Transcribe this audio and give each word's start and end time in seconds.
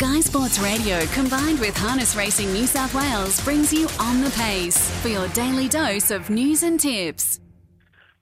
Sky 0.00 0.20
Sports 0.20 0.58
Radio 0.58 1.04
combined 1.08 1.60
with 1.60 1.76
Harness 1.76 2.16
Racing 2.16 2.50
New 2.54 2.66
South 2.66 2.94
Wales 2.94 3.38
brings 3.44 3.70
you 3.70 3.86
On 3.98 4.22
the 4.22 4.30
Pace 4.30 4.90
for 5.02 5.08
your 5.08 5.28
daily 5.28 5.68
dose 5.68 6.10
of 6.10 6.30
news 6.30 6.62
and 6.62 6.80
tips. 6.80 7.38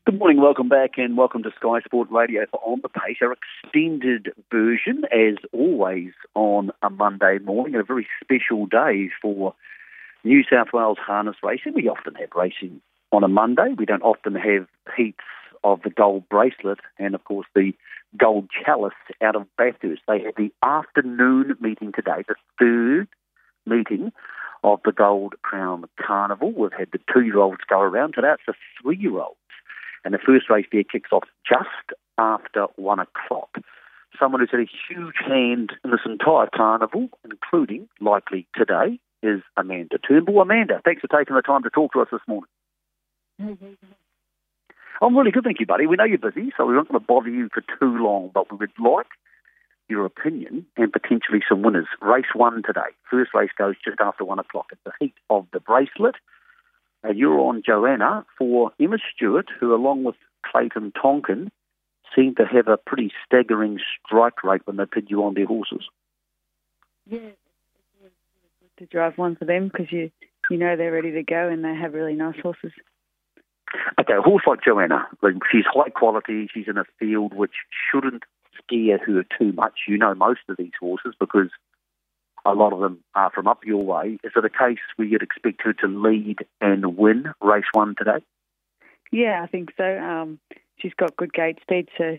Good 0.05 0.19
morning, 0.19 0.43
welcome 0.43 0.69
back, 0.69 0.95
and 0.97 1.17
welcome 1.17 1.45
to 1.45 1.53
Sky 1.57 1.79
Sport 1.85 2.11
Radio 2.11 2.47
for 2.51 2.59
On 2.65 2.81
the 2.83 2.89
Pace, 2.89 3.19
our 3.23 3.33
extended 3.33 4.33
version, 4.51 5.05
as 5.13 5.37
always, 5.53 6.11
on 6.35 6.73
a 6.83 6.91
Monday 6.91 7.39
morning, 7.45 7.77
a 7.77 7.85
very 7.85 8.09
special 8.25 8.67
day 8.67 9.11
for 9.23 9.55
New 10.25 10.43
South 10.51 10.73
Wales 10.73 10.99
harness 11.01 11.37
racing. 11.45 11.75
We 11.75 11.89
often 11.89 12.17
have 12.17 12.31
racing 12.35 12.81
on 13.13 13.23
a 13.23 13.29
Monday. 13.29 13.77
We 13.79 13.87
don't 13.87 14.03
often 14.03 14.35
have 14.35 14.67
heats 14.97 15.21
of 15.63 15.83
the 15.83 15.91
gold 15.91 16.29
bracelet 16.29 16.81
and, 16.99 17.15
of 17.15 17.23
course, 17.23 17.47
the 17.55 17.73
gold 18.17 18.49
chalice 18.65 18.95
out 19.23 19.37
of 19.37 19.47
Bathurst. 19.57 20.03
They 20.09 20.21
had 20.21 20.35
the 20.37 20.53
afternoon 20.63 21.57
meeting 21.61 21.93
today, 21.93 22.25
the 22.27 22.35
third 22.59 23.09
meeting 23.67 24.13
of 24.65 24.81
the 24.85 24.93
Gold 24.93 25.35
Crown 25.43 25.85
Carnival. 26.01 26.53
We've 26.53 26.73
had 26.73 26.89
the 26.93 27.01
two 27.13 27.23
year 27.23 27.39
olds 27.39 27.61
go 27.69 27.81
around. 27.81 28.15
Today 28.15 28.33
it's 28.33 28.43
the 28.47 28.55
three 28.83 28.97
year 28.97 29.19
olds. 29.21 29.37
And 30.05 30.15
the 30.15 30.19
first 30.19 30.49
race 30.49 30.67
there 30.73 30.85
kicks 30.85 31.11
off 31.13 31.25
just 31.47 31.99
after 32.19 32.67
one 32.77 32.99
o'clock. 32.99 33.57
Someone 34.19 34.41
who's 34.41 34.51
had 34.51 34.61
a 34.61 34.71
huge 34.89 35.17
hand 35.25 35.73
in 35.85 35.91
this 35.91 36.01
entire 36.07 36.49
carnival, 36.55 37.09
including 37.25 37.89
likely 38.01 38.47
today, 38.57 38.99
is 39.23 39.43
Amanda 39.57 39.99
Turnbull. 39.99 40.41
Amanda, 40.41 40.81
thanks 40.85 41.03
for 41.03 41.09
taking 41.09 41.37
the 41.37 41.43
time 41.43 41.63
to 41.63 41.71
talk 41.71 41.93
to 41.93 42.01
us 42.01 42.09
this 42.11 42.21
morning. 42.27 42.49
Mm-hmm. 43.41 43.75
I'm 45.01 45.17
really 45.17 45.31
good, 45.31 45.45
thank 45.45 45.61
you, 45.61 45.67
buddy. 45.67 45.87
We 45.87 45.97
know 45.97 46.05
you're 46.05 46.19
busy, 46.19 46.53
so 46.57 46.67
we're 46.67 46.77
not 46.77 46.89
going 46.89 47.01
to 47.01 47.07
bother 47.07 47.29
you 47.29 47.49
for 47.53 47.61
too 47.61 48.03
long, 48.03 48.31
but 48.35 48.51
we 48.51 48.59
would 48.59 48.73
like 48.79 49.07
your 49.89 50.05
opinion 50.05 50.67
and 50.77 50.93
potentially 50.93 51.41
some 51.49 51.63
winners. 51.63 51.87
Race 52.03 52.27
one 52.35 52.63
today. 52.67 52.91
First 53.11 53.31
race 53.33 53.51
goes 53.57 53.77
just 53.85 54.01
after 54.01 54.25
one 54.25 54.39
o'clock. 54.39 54.67
It's 54.73 54.81
the 54.85 54.93
heat 55.01 55.15
of 55.31 55.47
the 55.53 55.61
bracelet. 55.61 56.17
And 57.03 57.17
you're 57.17 57.39
on 57.39 57.63
Joanna 57.65 58.27
for 58.37 58.73
Emma 58.81 58.99
Stewart, 59.15 59.47
who, 59.61 59.75
along 59.75 60.05
with 60.05 60.17
Clayton 60.45 60.93
Tonkin, 61.01 61.51
seem 62.15 62.35
to 62.35 62.45
have 62.45 62.69
a 62.69 62.77
pretty 62.77 63.13
staggering 63.25 63.79
strike 64.05 64.43
rate 64.43 64.63
when 64.65 64.77
they 64.77 64.85
put 64.85 65.09
you 65.09 65.23
on 65.25 65.35
their 65.35 65.47
horses. 65.47 65.85
Yeah, 67.09 67.19
it's 67.19 67.37
good 68.03 68.79
to 68.79 68.87
drive 68.87 69.17
one 69.17 69.37
for 69.37 69.45
them 69.45 69.69
because 69.69 69.93
you 69.93 70.11
you 70.51 70.57
know 70.57 70.77
they're 70.77 70.93
ready 70.93 71.13
to 71.13 71.23
go 71.23 71.49
and 71.49 71.65
they 71.65 71.75
have 71.75 71.95
really 71.95 72.15
nice 72.15 72.39
horses. 72.43 72.73
Okay, 74.09 74.17
a 74.17 74.23
horse 74.23 74.45
like 74.47 74.65
Joanna, 74.65 75.07
she's 75.53 75.67
high 75.67 75.91
quality. 75.91 76.49
She's 76.53 76.67
in 76.67 76.79
a 76.79 76.85
field 76.99 77.35
which 77.35 77.53
shouldn't 77.93 78.23
scare 78.57 78.97
her 78.99 79.23
too 79.39 79.53
much. 79.53 79.81
You 79.87 79.99
know 79.99 80.15
most 80.15 80.41
of 80.49 80.57
these 80.57 80.73
horses 80.81 81.15
because 81.21 81.51
a 82.47 82.53
lot 82.53 82.73
of 82.73 82.81
them 82.81 83.05
are 83.15 83.31
from 83.31 83.47
up 83.47 83.67
your 83.67 83.85
way. 83.85 84.19
Is 84.25 84.33
it 84.35 84.45
a 84.45 84.49
case 84.49 84.79
where 84.97 85.07
you'd 85.07 85.23
expect 85.23 85.61
her 85.63 85.75
to 85.75 85.87
lead 85.87 86.39
and 86.63 86.97
win 86.97 87.27
race 87.43 87.67
one 87.73 87.97
today? 87.99 88.25
Yeah, 89.13 89.43
I 89.43 89.47
think 89.47 89.71
so. 89.77 89.99
Um, 89.99 90.39
she's 90.79 90.95
got 90.95 91.17
good 91.17 91.35
gate 91.35 91.59
speed, 91.61 91.89
so 91.99 92.17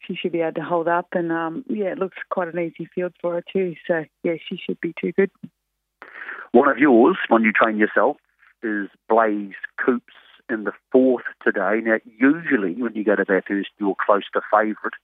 she 0.00 0.14
should 0.14 0.32
be 0.32 0.42
able 0.42 0.52
to 0.54 0.60
hold 0.60 0.86
up. 0.86 1.08
And 1.12 1.32
um, 1.32 1.64
yeah, 1.66 1.92
it 1.92 1.98
looks 1.98 2.18
quite 2.30 2.52
an 2.52 2.60
easy 2.60 2.86
field 2.94 3.14
for 3.22 3.34
her 3.34 3.44
too. 3.50 3.74
So 3.86 4.04
yeah, 4.22 4.34
she 4.46 4.58
should 4.58 4.80
be 4.82 4.92
too 5.00 5.12
good. 5.12 5.30
One 6.50 6.68
of 6.68 6.76
yours, 6.76 7.16
one 7.28 7.42
you 7.42 7.52
train 7.52 7.78
yourself, 7.78 8.18
is 8.62 8.88
Blaze 9.08 9.54
Coops 9.82 10.12
in 10.52 10.64
the 10.64 10.72
fourth 10.90 11.24
today. 11.42 11.80
Now, 11.82 11.96
usually 12.04 12.74
when 12.74 12.94
you 12.94 13.04
go 13.04 13.16
to 13.16 13.24
Bathurst, 13.24 13.70
you're 13.78 13.96
close 14.04 14.24
to 14.34 14.40
favourite. 14.52 14.94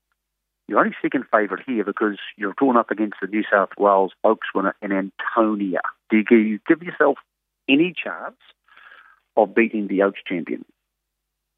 You're 0.69 0.81
only 0.81 0.95
second 1.01 1.25
favourite 1.33 1.65
here 1.67 1.83
because 1.85 2.19
you're 2.37 2.55
drawn 2.59 2.77
up 2.77 2.91
against 2.91 3.17
the 3.21 3.27
New 3.27 3.43
South 3.51 3.71
Wales 3.79 4.13
Oaks 4.23 4.49
winner 4.55 4.75
in 4.83 4.93
Antonia. 4.93 5.81
Do 6.11 6.19
you 6.19 6.61
give 6.69 6.83
yourself 6.83 7.17
any 7.69 7.95
chance 7.95 8.37
of 9.37 9.55
beating 9.55 9.89
the 9.89 10.03
Oaks 10.03 10.21
champion? 10.27 10.65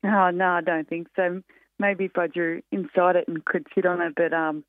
Oh, 0.04 0.30
no, 0.30 0.46
I 0.46 0.60
don't 0.60 0.88
think 0.88 1.08
so. 1.16 1.42
Maybe 1.78 2.04
if 2.04 2.16
I 2.16 2.26
drew 2.26 2.62
inside 2.70 3.16
it 3.16 3.26
and 3.26 3.44
could 3.44 3.66
sit 3.74 3.86
on 3.86 4.00
it, 4.00 4.14
but 4.14 4.32
um, 4.32 4.64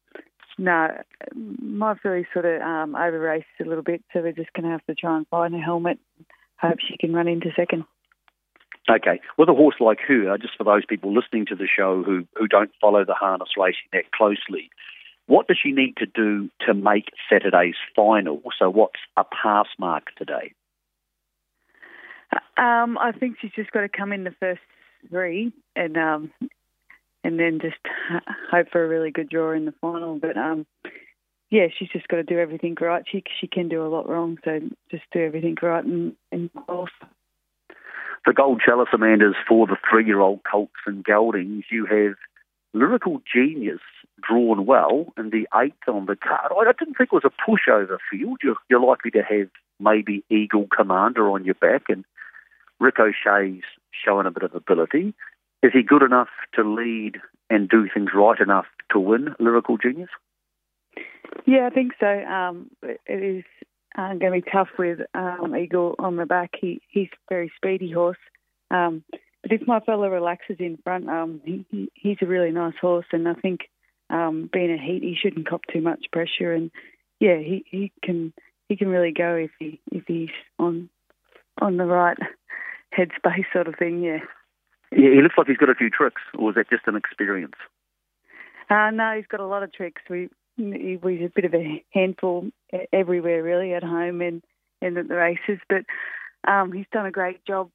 no, 0.58 0.88
my 1.36 1.96
filly 1.96 2.26
sort 2.34 2.46
of 2.46 2.62
um, 2.62 2.96
over 2.96 3.20
raced 3.20 3.48
a 3.60 3.66
little 3.66 3.84
bit, 3.84 4.04
so 4.12 4.22
we're 4.22 4.32
just 4.32 4.54
going 4.54 4.66
to 4.66 4.72
have 4.72 4.86
to 4.86 4.96
try 4.96 5.18
and 5.18 5.28
find 5.28 5.54
a 5.54 5.60
helmet. 5.60 6.00
Hope 6.58 6.78
she 6.80 6.98
can 6.98 7.14
run 7.14 7.28
into 7.28 7.50
second. 7.56 7.86
Okay, 8.90 9.22
with 9.38 9.48
a 9.48 9.54
horse 9.54 9.76
like 9.80 10.00
her, 10.08 10.38
just 10.38 10.58
for 10.58 10.64
those 10.64 10.86
people 10.86 11.14
listening 11.14 11.46
to 11.48 11.56
the 11.56 11.68
show 11.68 12.04
who, 12.04 12.26
who 12.36 12.48
don't 12.48 12.72
follow 12.82 13.06
the 13.06 13.14
harness 13.14 13.50
racing 13.56 13.88
that 13.94 14.12
closely, 14.12 14.70
what 15.28 15.48
does 15.48 15.58
she 15.62 15.72
need 15.72 15.96
to 15.98 16.06
do 16.06 16.50
to 16.66 16.74
make 16.74 17.06
Saturday's 17.30 17.76
final? 17.96 18.42
So, 18.58 18.70
what's 18.70 19.00
a 19.16 19.24
pass 19.24 19.68
mark 19.78 20.08
today? 20.18 20.54
Um, 22.58 22.98
I 22.98 23.12
think 23.18 23.38
she's 23.40 23.52
just 23.56 23.72
got 23.72 23.82
to 23.82 23.90
come 23.90 24.12
in 24.14 24.24
the 24.24 24.36
first 24.40 24.62
three 25.10 25.52
and 25.76 25.98
um, 25.98 26.32
and 27.24 27.40
then 27.40 27.60
just 27.62 27.78
hope 28.52 28.70
for 28.72 28.84
a 28.84 28.88
really 28.88 29.12
good 29.12 29.30
draw 29.30 29.52
in 29.52 29.66
the 29.66 29.74
final. 29.80 30.18
But 30.18 30.38
um, 30.38 30.66
yeah, 31.50 31.68
she's 31.78 31.90
just 31.90 32.08
got 32.08 32.18
to 32.18 32.24
do 32.24 32.40
everything 32.40 32.76
right. 32.80 33.04
She 33.10 33.24
she 33.40 33.48
can 33.48 33.70
do 33.70 33.86
a 33.86 33.90
lot 33.90 34.10
wrong, 34.10 34.38
so 34.44 34.60
just 34.90 35.04
do 35.12 35.20
everything 35.20 35.56
right 35.62 35.84
and 35.84 36.14
and 36.32 36.50
the 38.26 38.34
Gold 38.34 38.62
Chalice 38.64 38.90
Amanda's 38.94 39.36
for 39.48 39.68
the 39.68 39.78
three-year-old 39.90 40.42
colts 40.50 40.74
and 40.86 41.04
geldings. 41.04 41.66
You 41.72 41.86
have 41.86 42.16
Lyrical 42.74 43.22
Genius 43.32 43.82
drawn 44.22 44.66
well 44.66 45.08
in 45.18 45.32
the 45.32 45.48
eighth 45.60 45.88
on 45.88 46.06
the 46.06 46.16
card. 46.16 46.52
I 46.56 46.72
didn't 46.72 46.96
think 46.96 47.10
it 47.12 47.16
was 47.16 47.26
a 47.26 47.50
pushover 47.50 47.98
field. 48.10 48.40
You're, 48.44 48.56
you're 48.70 48.86
likely 48.86 49.12
to 49.12 49.24
have 49.24 49.50
maybe 49.80 50.24
Eagle 50.30 50.68
Commander 50.76 51.30
on 51.32 51.44
your 51.44 51.56
back 51.56 51.84
and 51.90 52.06
Ricochet's 52.80 53.66
showing 53.92 54.28
a 54.28 54.32
bit 54.32 54.44
of 54.44 54.56
ability. 54.56 55.14
Is 55.64 55.72
he 55.74 55.84
good 55.84 56.04
enough 56.04 56.30
to 56.56 56.64
lead 56.64 57.18
and 57.50 57.68
do 57.68 57.88
things 57.94 58.12
right 58.16 58.40
enough 58.40 58.66
to 58.92 59.00
win 59.00 59.36
Lyrical 59.40 59.78
Genius? 59.78 60.10
Yeah, 61.46 61.68
I 61.68 61.70
think 61.74 61.94
so. 62.00 62.08
Um, 62.08 62.70
it 62.82 63.00
is 63.08 63.44
uh, 63.98 64.14
going 64.16 64.42
to 64.42 64.46
be 64.46 64.52
tough 64.52 64.70
with 64.78 65.00
um, 65.14 65.56
Eagle 65.56 65.96
on 66.00 66.16
the 66.16 66.26
back. 66.26 66.52
He 66.60 66.82
he's 66.90 67.10
a 67.14 67.34
very 67.34 67.52
speedy 67.56 67.92
horse. 67.92 68.18
Um, 68.70 69.04
but 69.42 69.52
if 69.52 69.68
my 69.68 69.80
fella 69.80 70.10
relaxes 70.10 70.58
in 70.60 70.78
front, 70.84 71.10
um, 71.10 71.42
he, 71.44 71.66
he, 71.70 71.92
he's 71.96 72.18
a 72.22 72.28
really 72.28 72.52
nice 72.52 72.76
horse, 72.80 73.08
and 73.12 73.28
I 73.28 73.34
think 73.34 73.62
um, 74.10 74.50
being 74.52 74.72
a 74.72 74.78
heat, 74.78 75.04
he 75.04 75.18
shouldn't 75.20 75.50
cop 75.50 75.62
too 75.72 75.82
much 75.82 76.06
pressure. 76.12 76.54
And 76.54 76.72
yeah, 77.20 77.38
he, 77.38 77.66
he 77.70 77.92
can 78.04 78.34
he 78.70 78.78
can 78.78 78.90
really 78.90 79.12
go 79.12 79.36
if 79.36 79.52
he 79.60 79.80
if 79.92 80.04
he's 80.08 80.30
on 80.60 80.90
on 81.62 81.78
the 81.78 81.86
right 81.86 82.18
headspace 82.98 83.46
sort 83.52 83.68
of 83.68 83.76
thing. 83.76 84.04
Yeah. 84.04 84.20
Yeah, 84.94 85.12
he 85.14 85.22
looks 85.22 85.36
like 85.38 85.48
he's 85.48 85.58
got 85.58 85.70
a 85.70 85.76
few 85.76 85.90
tricks, 85.90 86.22
or 86.38 86.50
is 86.50 86.56
that 86.56 86.70
just 86.70 86.86
an 86.86 86.98
experience? 86.98 87.56
Uh, 88.70 88.92
no, 88.92 89.14
he's 89.16 89.26
got 89.26 89.40
a 89.40 89.46
lot 89.46 89.64
of 89.64 89.74
tricks. 89.74 90.02
We 90.10 90.30
he 90.58 90.98
was 91.02 91.20
a 91.22 91.32
bit 91.34 91.46
of 91.46 91.54
a 91.54 91.84
handful 91.94 92.48
everywhere, 92.92 93.44
really, 93.44 93.74
at 93.74 93.84
home 93.84 94.22
and, 94.22 94.44
and 94.82 94.98
at 94.98 95.08
the 95.08 95.16
races. 95.16 95.60
But 95.70 95.86
um, 96.48 96.72
he's 96.72 96.86
done 96.92 97.06
a 97.06 97.12
great 97.12 97.46
job 97.46 97.70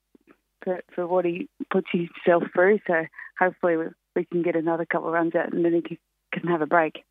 for, 0.63 0.81
for 0.95 1.07
what 1.07 1.25
he 1.25 1.49
puts 1.71 1.89
himself 1.93 2.45
through. 2.53 2.81
So 2.87 3.07
hopefully 3.39 3.77
we, 3.77 3.85
we 4.15 4.25
can 4.25 4.43
get 4.43 4.57
another 4.57 4.85
couple 4.85 5.09
of 5.09 5.15
runs 5.15 5.35
out 5.35 5.53
and 5.53 5.65
then 5.65 5.73
he 5.73 5.83
can, 5.83 5.99
have 6.49 6.61
a 6.61 6.67
break. 6.67 7.03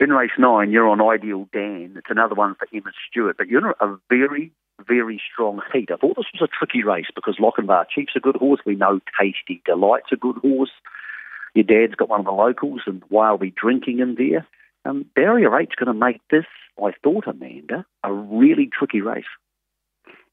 In 0.00 0.10
race 0.10 0.30
nine, 0.38 0.70
you're 0.70 0.88
on 0.88 1.02
Ideal 1.02 1.46
Dan. 1.52 1.94
It's 1.96 2.06
another 2.08 2.34
one 2.34 2.54
for 2.54 2.66
Emma 2.72 2.90
Stewart, 3.10 3.36
but 3.36 3.48
you're 3.48 3.72
a 3.72 3.96
very, 4.08 4.52
very 4.86 5.20
strong 5.30 5.60
heat. 5.72 5.90
I 5.92 5.96
thought 5.96 6.16
this 6.16 6.24
was 6.32 6.48
a 6.48 6.56
tricky 6.58 6.84
race 6.84 7.08
because 7.14 7.36
Lochinvar 7.38 7.84
Chief's 7.94 8.16
a 8.16 8.20
good 8.20 8.36
horse. 8.36 8.60
We 8.64 8.76
know 8.76 9.00
Tasty 9.20 9.60
Delight's 9.66 10.12
a 10.12 10.16
good 10.16 10.36
horse. 10.36 10.70
Your 11.58 11.64
dad's 11.64 11.96
got 11.96 12.08
one 12.08 12.20
of 12.20 12.26
the 12.26 12.30
locals, 12.30 12.82
and 12.86 13.02
while 13.08 13.36
we 13.36 13.50
drinking 13.50 13.98
in 13.98 14.14
there, 14.14 14.46
um, 14.84 15.04
barrier 15.16 15.58
eight's 15.58 15.74
going 15.74 15.92
to 15.92 15.92
make 15.92 16.20
this, 16.30 16.44
I 16.80 16.92
thought, 17.02 17.26
Amanda, 17.26 17.84
a 18.04 18.12
really 18.12 18.70
tricky 18.72 19.00
race. 19.00 19.24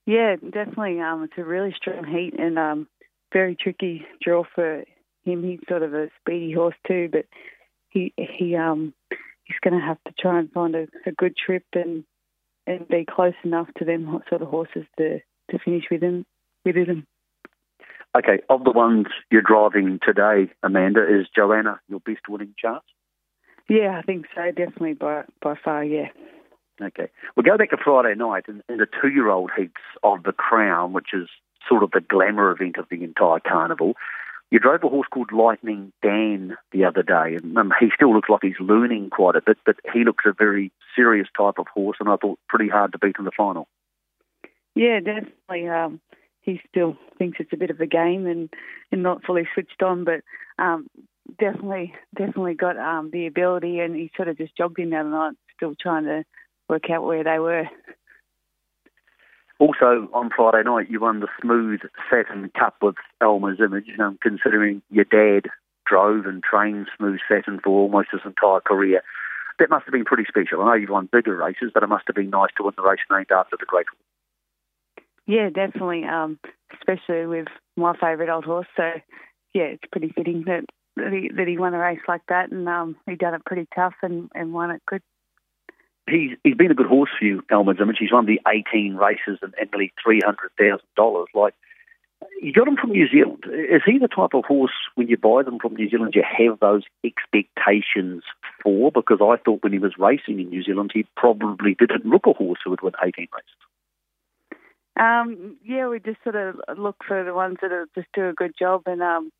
Yeah, 0.05 0.35
definitely. 0.35 1.01
Um, 1.01 1.23
it's 1.23 1.33
a 1.39 1.43
really 1.43 1.73
strong 1.75 2.05
heat 2.05 2.35
and 2.37 2.59
um, 2.59 2.87
very 3.33 3.55
tricky 3.55 4.05
draw 4.21 4.43
for 4.53 4.83
him. 5.23 5.43
He's 5.43 5.61
sort 5.67 5.81
of 5.81 5.95
a 5.95 6.09
speedy 6.21 6.51
horse 6.51 6.75
too, 6.85 7.09
but 7.11 7.25
he 7.89 8.13
he 8.15 8.55
um 8.55 8.93
he's 9.45 9.57
going 9.63 9.79
to 9.79 9.83
have 9.83 9.97
to 10.05 10.13
try 10.19 10.37
and 10.37 10.51
find 10.51 10.75
a, 10.75 10.87
a 11.07 11.11
good 11.11 11.35
trip 11.35 11.63
and 11.73 12.03
and 12.67 12.87
be 12.87 13.03
close 13.03 13.33
enough 13.43 13.69
to 13.79 13.85
them 13.85 14.19
sort 14.29 14.43
of 14.43 14.47
horses 14.49 14.85
to 14.99 15.21
to 15.49 15.57
finish 15.57 15.85
with 15.89 16.03
him 16.03 16.23
with 16.63 16.75
him. 16.75 17.07
Okay, 18.15 18.39
of 18.49 18.63
the 18.63 18.71
ones 18.71 19.07
you're 19.29 19.41
driving 19.41 19.99
today, 20.01 20.49
Amanda, 20.63 21.01
is 21.01 21.27
Joanna 21.35 21.81
your 21.89 21.99
best 21.99 22.29
winning 22.29 22.55
chance? 22.57 22.83
Yeah, 23.67 23.99
I 23.99 24.03
think 24.03 24.27
so. 24.33 24.51
Definitely 24.51 24.93
by 24.93 25.23
by 25.41 25.55
far. 25.61 25.83
Yeah. 25.83 26.07
Okay. 26.81 27.09
We'll 27.35 27.43
go 27.43 27.57
back 27.57 27.71
to 27.71 27.77
Friday 27.83 28.15
night 28.15 28.45
in, 28.47 28.61
in 28.69 28.77
the 28.77 28.87
two-year-old 29.01 29.51
heats 29.57 29.73
of 30.03 30.23
the 30.23 30.31
Crown, 30.31 30.93
which 30.93 31.13
is 31.13 31.27
sort 31.67 31.83
of 31.83 31.91
the 31.91 32.01
glamour 32.01 32.51
event 32.51 32.77
of 32.77 32.85
the 32.89 33.03
entire 33.03 33.39
carnival. 33.39 33.95
You 34.51 34.59
drove 34.59 34.83
a 34.83 34.89
horse 34.89 35.07
called 35.11 35.31
Lightning 35.31 35.91
Dan 36.01 36.55
the 36.71 36.85
other 36.85 37.01
day, 37.01 37.35
and 37.35 37.57
um, 37.57 37.73
he 37.79 37.87
still 37.95 38.13
looks 38.13 38.29
like 38.29 38.41
he's 38.43 38.59
learning 38.59 39.09
quite 39.09 39.35
a 39.35 39.41
bit, 39.41 39.57
but 39.65 39.77
he 39.93 40.03
looks 40.03 40.25
a 40.25 40.33
very 40.33 40.71
serious 40.95 41.27
type 41.35 41.55
of 41.57 41.67
horse, 41.73 41.97
and 41.99 42.07
I 42.07 42.15
thought 42.17 42.39
pretty 42.47 42.69
hard 42.69 42.91
to 42.91 42.99
beat 42.99 43.15
in 43.17 43.25
the 43.25 43.31
final. 43.35 43.67
Yeah, 44.75 44.99
definitely. 44.99 45.67
Um, 45.67 45.99
he 46.45 46.61
still 46.69 46.95
thinks 47.17 47.39
it's 47.39 47.53
a 47.53 47.57
bit 47.57 47.71
of 47.71 47.81
a 47.81 47.87
game 47.87 48.27
and, 48.27 48.49
and 48.91 49.03
not 49.03 49.25
fully 49.25 49.47
switched 49.53 49.81
on, 49.81 50.03
but 50.03 50.21
um, 50.59 50.87
definitely, 51.39 51.93
definitely 52.15 52.53
got 52.53 52.77
um, 52.77 53.09
the 53.11 53.25
ability, 53.25 53.79
and 53.79 53.95
he 53.95 54.11
sort 54.15 54.27
of 54.27 54.37
just 54.37 54.55
jogged 54.55 54.79
in 54.79 54.91
the 54.91 54.97
other 54.97 55.09
night, 55.09 55.33
still 55.55 55.73
trying 55.79 56.03
to 56.05 56.23
work 56.69 56.89
out 56.89 57.03
where 57.03 57.23
they 57.23 57.39
were. 57.39 57.65
Also, 59.57 60.09
on 60.13 60.29
Friday 60.35 60.63
night, 60.63 60.89
you 60.89 60.99
won 60.99 61.21
the 61.21 61.27
Smooth 61.41 61.79
Satin 62.09 62.51
Cup 62.57 62.75
with 62.81 62.95
Elmer's 63.21 63.59
Image. 63.59 63.85
You 63.87 63.97
know, 63.97 64.15
considering 64.21 64.81
your 64.91 65.05
dad 65.05 65.49
drove 65.87 66.25
and 66.25 66.43
trained 66.43 66.87
Smooth 66.97 67.19
Satin 67.27 67.59
for 67.63 67.69
almost 67.69 68.09
his 68.11 68.21
entire 68.25 68.59
career, 68.59 69.01
that 69.57 69.69
must 69.69 69.85
have 69.85 69.93
been 69.93 70.03
pretty 70.03 70.25
special. 70.27 70.61
I 70.61 70.65
know 70.65 70.73
you've 70.73 70.89
won 70.89 71.07
bigger 71.09 71.37
races, 71.37 71.71
but 71.73 71.83
it 71.83 71.87
must 71.87 72.03
have 72.07 72.15
been 72.15 72.29
nice 72.29 72.49
to 72.57 72.63
win 72.63 72.73
the 72.75 72.83
race 72.83 72.99
named 73.09 73.31
after 73.31 73.55
the 73.57 73.65
great. 73.65 73.85
Yeah, 75.27 75.49
definitely. 75.49 76.03
Um, 76.03 76.39
especially 76.73 77.25
with 77.25 77.47
my 77.75 77.93
favourite 77.97 78.31
old 78.31 78.45
horse. 78.45 78.67
So, 78.75 78.83
yeah, 79.53 79.63
it's 79.63 79.83
pretty 79.91 80.09
fitting 80.15 80.43
that 80.47 80.65
that 80.97 81.11
he, 81.11 81.29
that 81.35 81.47
he 81.47 81.57
won 81.57 81.73
a 81.73 81.79
race 81.79 81.99
like 82.07 82.21
that, 82.29 82.51
and 82.51 82.69
um, 82.69 82.95
he 83.05 83.15
done 83.15 83.33
it 83.33 83.43
pretty 83.45 83.67
tough 83.75 83.95
and, 84.01 84.29
and 84.33 84.53
won 84.53 84.71
it 84.71 84.81
good 84.87 85.01
he's 86.09 86.31
he's 86.43 86.55
been 86.55 86.71
a 86.71 86.75
good 86.75 86.87
horse 86.87 87.09
for 87.17 87.25
you, 87.25 87.43
Elmer's 87.49 87.77
Image. 87.81 87.97
He's 87.99 88.11
won 88.11 88.25
the 88.25 88.41
18 88.47 88.95
races 88.95 89.39
and, 89.41 89.53
and 89.59 89.69
nearly 89.71 89.93
$300,000. 90.05 91.25
Like, 91.33 91.53
you 92.41 92.53
got 92.53 92.67
him 92.67 92.77
from 92.77 92.91
New 92.91 93.07
Zealand. 93.07 93.43
Is 93.45 93.81
he 93.85 93.97
the 93.97 94.07
type 94.07 94.33
of 94.33 94.45
horse, 94.45 94.73
when 94.95 95.07
you 95.07 95.17
buy 95.17 95.43
them 95.43 95.59
from 95.59 95.75
New 95.75 95.89
Zealand, 95.89 96.13
you 96.15 96.23
have 96.23 96.59
those 96.59 96.83
expectations 97.03 98.23
for? 98.63 98.91
Because 98.91 99.19
I 99.21 99.37
thought 99.43 99.63
when 99.63 99.73
he 99.73 99.79
was 99.79 99.93
racing 99.97 100.39
in 100.39 100.49
New 100.49 100.63
Zealand, 100.63 100.91
he 100.93 101.05
probably 101.15 101.75
didn't 101.75 102.05
look 102.05 102.27
a 102.27 102.33
horse 102.33 102.59
who 102.63 102.71
would 102.71 102.81
win 102.81 102.93
18 103.01 103.27
races. 103.33 103.64
Um, 104.99 105.57
yeah, 105.63 105.87
we 105.87 105.99
just 105.99 106.23
sort 106.23 106.35
of 106.35 106.55
look 106.77 106.97
for 107.05 107.23
the 107.23 107.33
ones 107.33 107.57
that 107.61 107.71
are 107.71 107.87
just 107.95 108.07
do 108.13 108.29
a 108.29 108.33
good 108.33 108.53
job, 108.57 108.83
and 108.85 109.01
um, 109.01 109.31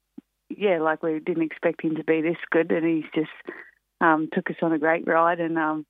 yeah, 0.49 0.79
like 0.79 1.01
we 1.01 1.19
didn't 1.19 1.43
expect 1.43 1.81
him 1.83 1.95
to 1.95 2.03
be 2.03 2.21
this 2.21 2.37
good, 2.51 2.71
and 2.71 2.85
he's 2.85 3.09
just 3.13 3.55
um, 4.01 4.27
took 4.33 4.49
us 4.49 4.57
on 4.61 4.73
a 4.73 4.79
great 4.79 5.07
ride, 5.07 5.39
and 5.39 5.57
um, 5.57 5.85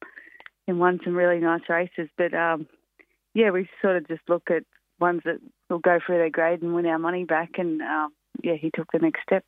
and 0.67 0.79
won 0.79 0.99
some 1.03 1.15
really 1.15 1.39
nice 1.39 1.67
races. 1.67 2.09
But 2.17 2.33
um, 2.33 2.67
yeah, 3.33 3.49
we 3.51 3.67
sort 3.81 3.97
of 3.97 4.07
just 4.07 4.21
look 4.27 4.49
at 4.51 4.63
ones 4.99 5.21
that 5.25 5.39
will 5.69 5.79
go 5.79 5.99
through 6.05 6.17
their 6.17 6.29
grade 6.29 6.61
and 6.61 6.73
win 6.73 6.85
our 6.85 6.99
money 6.99 7.25
back. 7.25 7.51
And 7.57 7.81
um, 7.81 8.13
yeah, 8.43 8.55
he 8.55 8.71
took 8.73 8.91
the 8.91 8.99
next 8.99 9.21
step. 9.23 9.43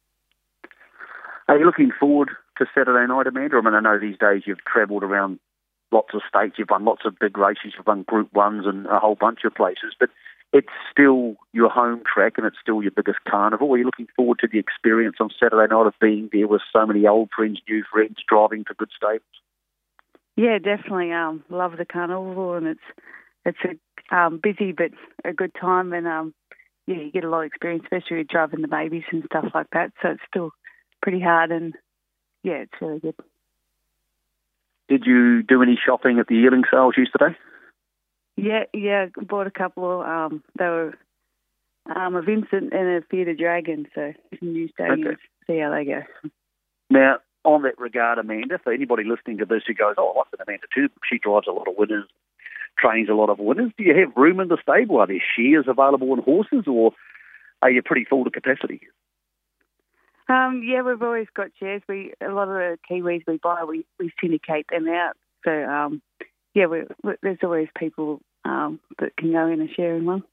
Are 1.48 1.58
you 1.58 1.66
looking 1.66 1.92
forward 1.98 2.30
to 2.58 2.66
Saturday 2.76 3.08
night, 3.08 3.28
Amanda? 3.28 3.58
I 3.58 3.62
mean, 3.62 3.74
I 3.74 3.80
know 3.80 4.00
these 4.00 4.18
days 4.18 4.44
you've 4.46 4.64
travelled 4.66 5.04
around 5.04 5.40
lots 5.92 6.14
of 6.14 6.22
states, 6.28 6.56
you've 6.58 6.70
won 6.70 6.86
lots 6.86 7.04
of 7.06 7.18
big 7.20 7.38
races, 7.38 7.74
you've 7.78 7.88
won 7.88 8.04
Group 8.04 8.34
Ones 8.34 8.66
and 8.66 8.86
a 8.88 9.00
whole 9.00 9.16
bunch 9.16 9.40
of 9.46 9.56
places, 9.56 9.96
but 10.00 10.10
it's 10.54 10.68
still 10.92 11.36
your 11.54 11.70
home 11.70 12.02
track 12.12 12.34
and 12.38 12.46
it's 12.46 12.58
still 12.62 12.82
your 12.82 12.92
biggest 12.92 13.20
carnival. 13.28 13.72
Are 13.74 13.78
you 13.78 13.86
looking 13.86 14.08
forward 14.16 14.40
to 14.40 14.48
the 14.52 14.60
experience 14.60 15.18
on 15.20 15.30
Saturday 15.38 15.74
night 15.74 15.88
of 15.88 15.94
being 16.00 16.30
there 16.32 16.48
with 16.48 16.62
so 16.72 16.86
many 16.86 17.06
old 17.06 17.30
friends, 17.36 17.60
new 17.68 17.84
friends, 17.92 18.18
driving 18.28 18.64
for 18.64 18.74
good 18.74 18.90
stables? 18.96 19.22
Yeah, 20.36 20.60
definitely. 20.60 21.12
Um, 21.12 21.44
love 21.50 21.74
the 21.78 21.86
carnival, 21.86 22.54
and 22.54 22.68
it's 22.68 22.80
it's 23.44 23.58
a 23.66 24.16
um, 24.16 24.40
busy 24.42 24.72
but 24.72 24.92
a 25.26 25.34
good 25.34 25.52
time, 25.60 25.94
and 25.94 26.08
um, 26.08 26.34
yeah, 26.86 26.98
you 26.98 27.12
get 27.12 27.24
a 27.24 27.30
lot 27.30 27.42
of 27.42 27.48
experience, 27.48 27.84
especially 27.86 28.24
driving 28.24 28.62
the 28.62 28.68
babies 28.68 29.04
and 29.12 29.24
stuff 29.26 29.46
like 29.54 29.68
that. 29.74 29.92
So 30.02 30.10
it's 30.10 30.22
still 30.30 30.52
pretty 31.02 31.20
hard, 31.20 31.52
and 31.52 31.74
yeah, 32.44 32.64
it's 32.64 32.74
really 32.80 33.00
good. 33.00 33.16
Did 34.90 35.04
you 35.06 35.44
do 35.44 35.62
any 35.62 35.78
shopping 35.84 36.20
at 36.20 36.28
the 36.28 36.36
yearling 36.36 36.64
sales 36.72 36.96
yesterday? 36.98 37.38
Yeah, 38.38 38.64
yeah, 38.74 39.08
bought 39.22 39.48
a 39.48 39.52
couple. 39.52 40.02
Of, 40.02 40.08
Um, 40.08 40.44
they 40.58 40.66
were 40.66 40.94
um, 41.94 42.16
a 42.16 42.22
Vincent 42.22 42.74
and 42.74 42.88
a 42.88 43.02
Theatre 43.02 43.34
Dragon, 43.34 43.88
so 43.96 44.14
some 44.40 44.54
new 44.54 44.70
stadiums. 44.70 45.08
Okay. 45.08 45.18
See 45.48 45.60
how 45.60 45.72
they 45.72 45.86
go. 45.86 46.02
Now, 46.90 47.18
on 47.44 47.64
that 47.64 47.80
regard, 47.80 48.20
Amanda, 48.20 48.60
for 48.64 48.74
anybody 48.74 49.04
listening 49.04 49.38
to 49.40 49.46
this 49.46 49.64
who 49.66 49.74
goes, 49.74 49.96
oh, 49.98 50.14
I 50.14 50.18
like 50.20 50.48
Amanda 50.48 50.68
too, 50.74 50.90
she 51.10 51.18
drives 51.18 51.48
a 51.48 51.52
lot 51.52 51.68
of 51.68 51.76
winners, 51.78 52.06
trains 52.78 53.10
a 53.10 53.14
lot 53.14 53.30
of 53.30 53.40
winners. 53.40 53.72
Do 53.78 53.84
you 53.84 53.96
have 53.98 54.16
room 54.16 54.40
in 54.40 54.50
the 54.50 54.58
stable? 54.62 54.98
Are 54.98 55.08
there 55.08 55.24
shares 55.36 55.66
available 55.68 56.14
in 56.14 56.22
horses, 56.22 56.66
or 56.68 56.92
are 57.62 57.72
you 57.72 57.82
pretty 57.82 58.06
full 58.06 58.24
to 58.24 58.30
capacity? 58.30 58.82
Um, 60.30 60.62
yeah, 60.64 60.82
we've 60.82 61.02
always 61.02 61.28
got 61.34 61.52
shares. 61.60 61.82
We 61.88 62.14
a 62.22 62.32
lot 62.32 62.50
of 62.50 62.56
the 62.56 62.78
Kiwis 62.90 63.24
we 63.28 63.38
buy, 63.38 63.64
we, 63.64 63.86
we 64.00 64.12
syndicate 64.22 64.68
them 64.70 64.88
out. 64.90 65.16
So 65.46 65.52
um, 65.52 66.02
yeah, 66.54 66.66
we, 66.66 66.84
we, 67.04 67.14
there's 67.22 67.40
always 67.44 67.70
people 67.78 68.22
um, 68.44 68.80
that 69.00 69.16
can 69.16 69.32
go 69.32 69.48
in 69.48 69.62
and 69.62 69.70
share 69.70 69.96
in 69.96 70.06
one. 70.06 70.24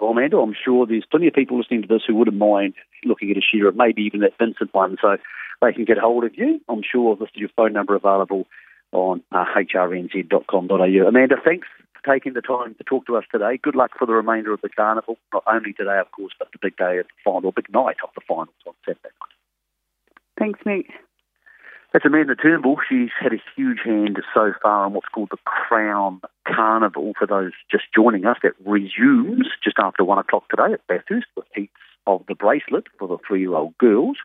Well, 0.00 0.10
Amanda, 0.10 0.38
I'm 0.38 0.54
sure 0.64 0.86
there's 0.86 1.06
plenty 1.08 1.28
of 1.28 1.34
people 1.34 1.58
listening 1.58 1.82
to 1.82 1.88
this 1.88 2.02
who 2.06 2.16
wouldn't 2.16 2.36
mind 2.36 2.74
looking 3.04 3.30
at 3.30 3.36
a 3.36 3.40
share 3.40 3.68
of 3.68 3.76
maybe 3.76 4.02
even 4.02 4.20
that 4.20 4.36
Vincent 4.38 4.74
one. 4.74 4.96
So 5.00 5.16
they 5.62 5.72
can 5.72 5.84
get 5.84 5.98
hold 5.98 6.24
of 6.24 6.36
you. 6.36 6.60
I'm 6.68 6.82
sure 6.82 7.16
this 7.16 7.28
is 7.34 7.40
your 7.40 7.50
phone 7.56 7.72
number 7.72 7.94
available 7.94 8.46
on 8.92 9.22
uh, 9.32 9.44
hrnz.com.au. 9.56 11.08
Amanda, 11.08 11.36
thanks 11.44 11.68
taking 12.06 12.34
the 12.34 12.42
time 12.42 12.74
to 12.74 12.84
talk 12.84 13.06
to 13.06 13.16
us 13.16 13.24
today. 13.30 13.58
Good 13.62 13.74
luck 13.74 13.92
for 13.98 14.06
the 14.06 14.12
remainder 14.12 14.52
of 14.52 14.60
the 14.60 14.68
carnival, 14.68 15.18
not 15.32 15.44
only 15.46 15.72
today, 15.72 15.98
of 15.98 16.10
course, 16.12 16.32
but 16.38 16.48
the 16.52 16.58
big 16.60 16.76
day 16.76 16.98
of 16.98 17.06
the 17.06 17.30
final, 17.30 17.52
big 17.52 17.72
night 17.72 17.96
of 18.02 18.10
the 18.14 18.20
finals 18.26 18.48
on 18.66 18.74
Saturday 18.84 19.02
night. 19.04 19.34
Thanks, 20.38 20.60
Nick. 20.66 20.86
That's 21.92 22.04
Amanda 22.04 22.34
Turnbull. 22.34 22.78
She's 22.88 23.10
had 23.20 23.32
a 23.32 23.42
huge 23.54 23.78
hand 23.84 24.18
so 24.34 24.52
far 24.60 24.84
on 24.84 24.94
what's 24.94 25.06
called 25.14 25.28
the 25.30 25.38
Crown 25.44 26.20
Carnival. 26.44 27.12
For 27.16 27.26
those 27.26 27.52
just 27.70 27.84
joining 27.94 28.26
us, 28.26 28.36
that 28.42 28.54
resumes 28.66 29.46
just 29.62 29.76
after 29.78 30.04
one 30.04 30.18
o'clock 30.18 30.48
today 30.48 30.72
at 30.72 30.84
Bathurst 30.88 31.28
with 31.36 31.46
heats 31.54 31.72
of 32.08 32.24
the 32.26 32.34
bracelet 32.34 32.88
for 32.98 33.06
the 33.06 33.18
three-year-old 33.26 33.78
girls 33.78 34.16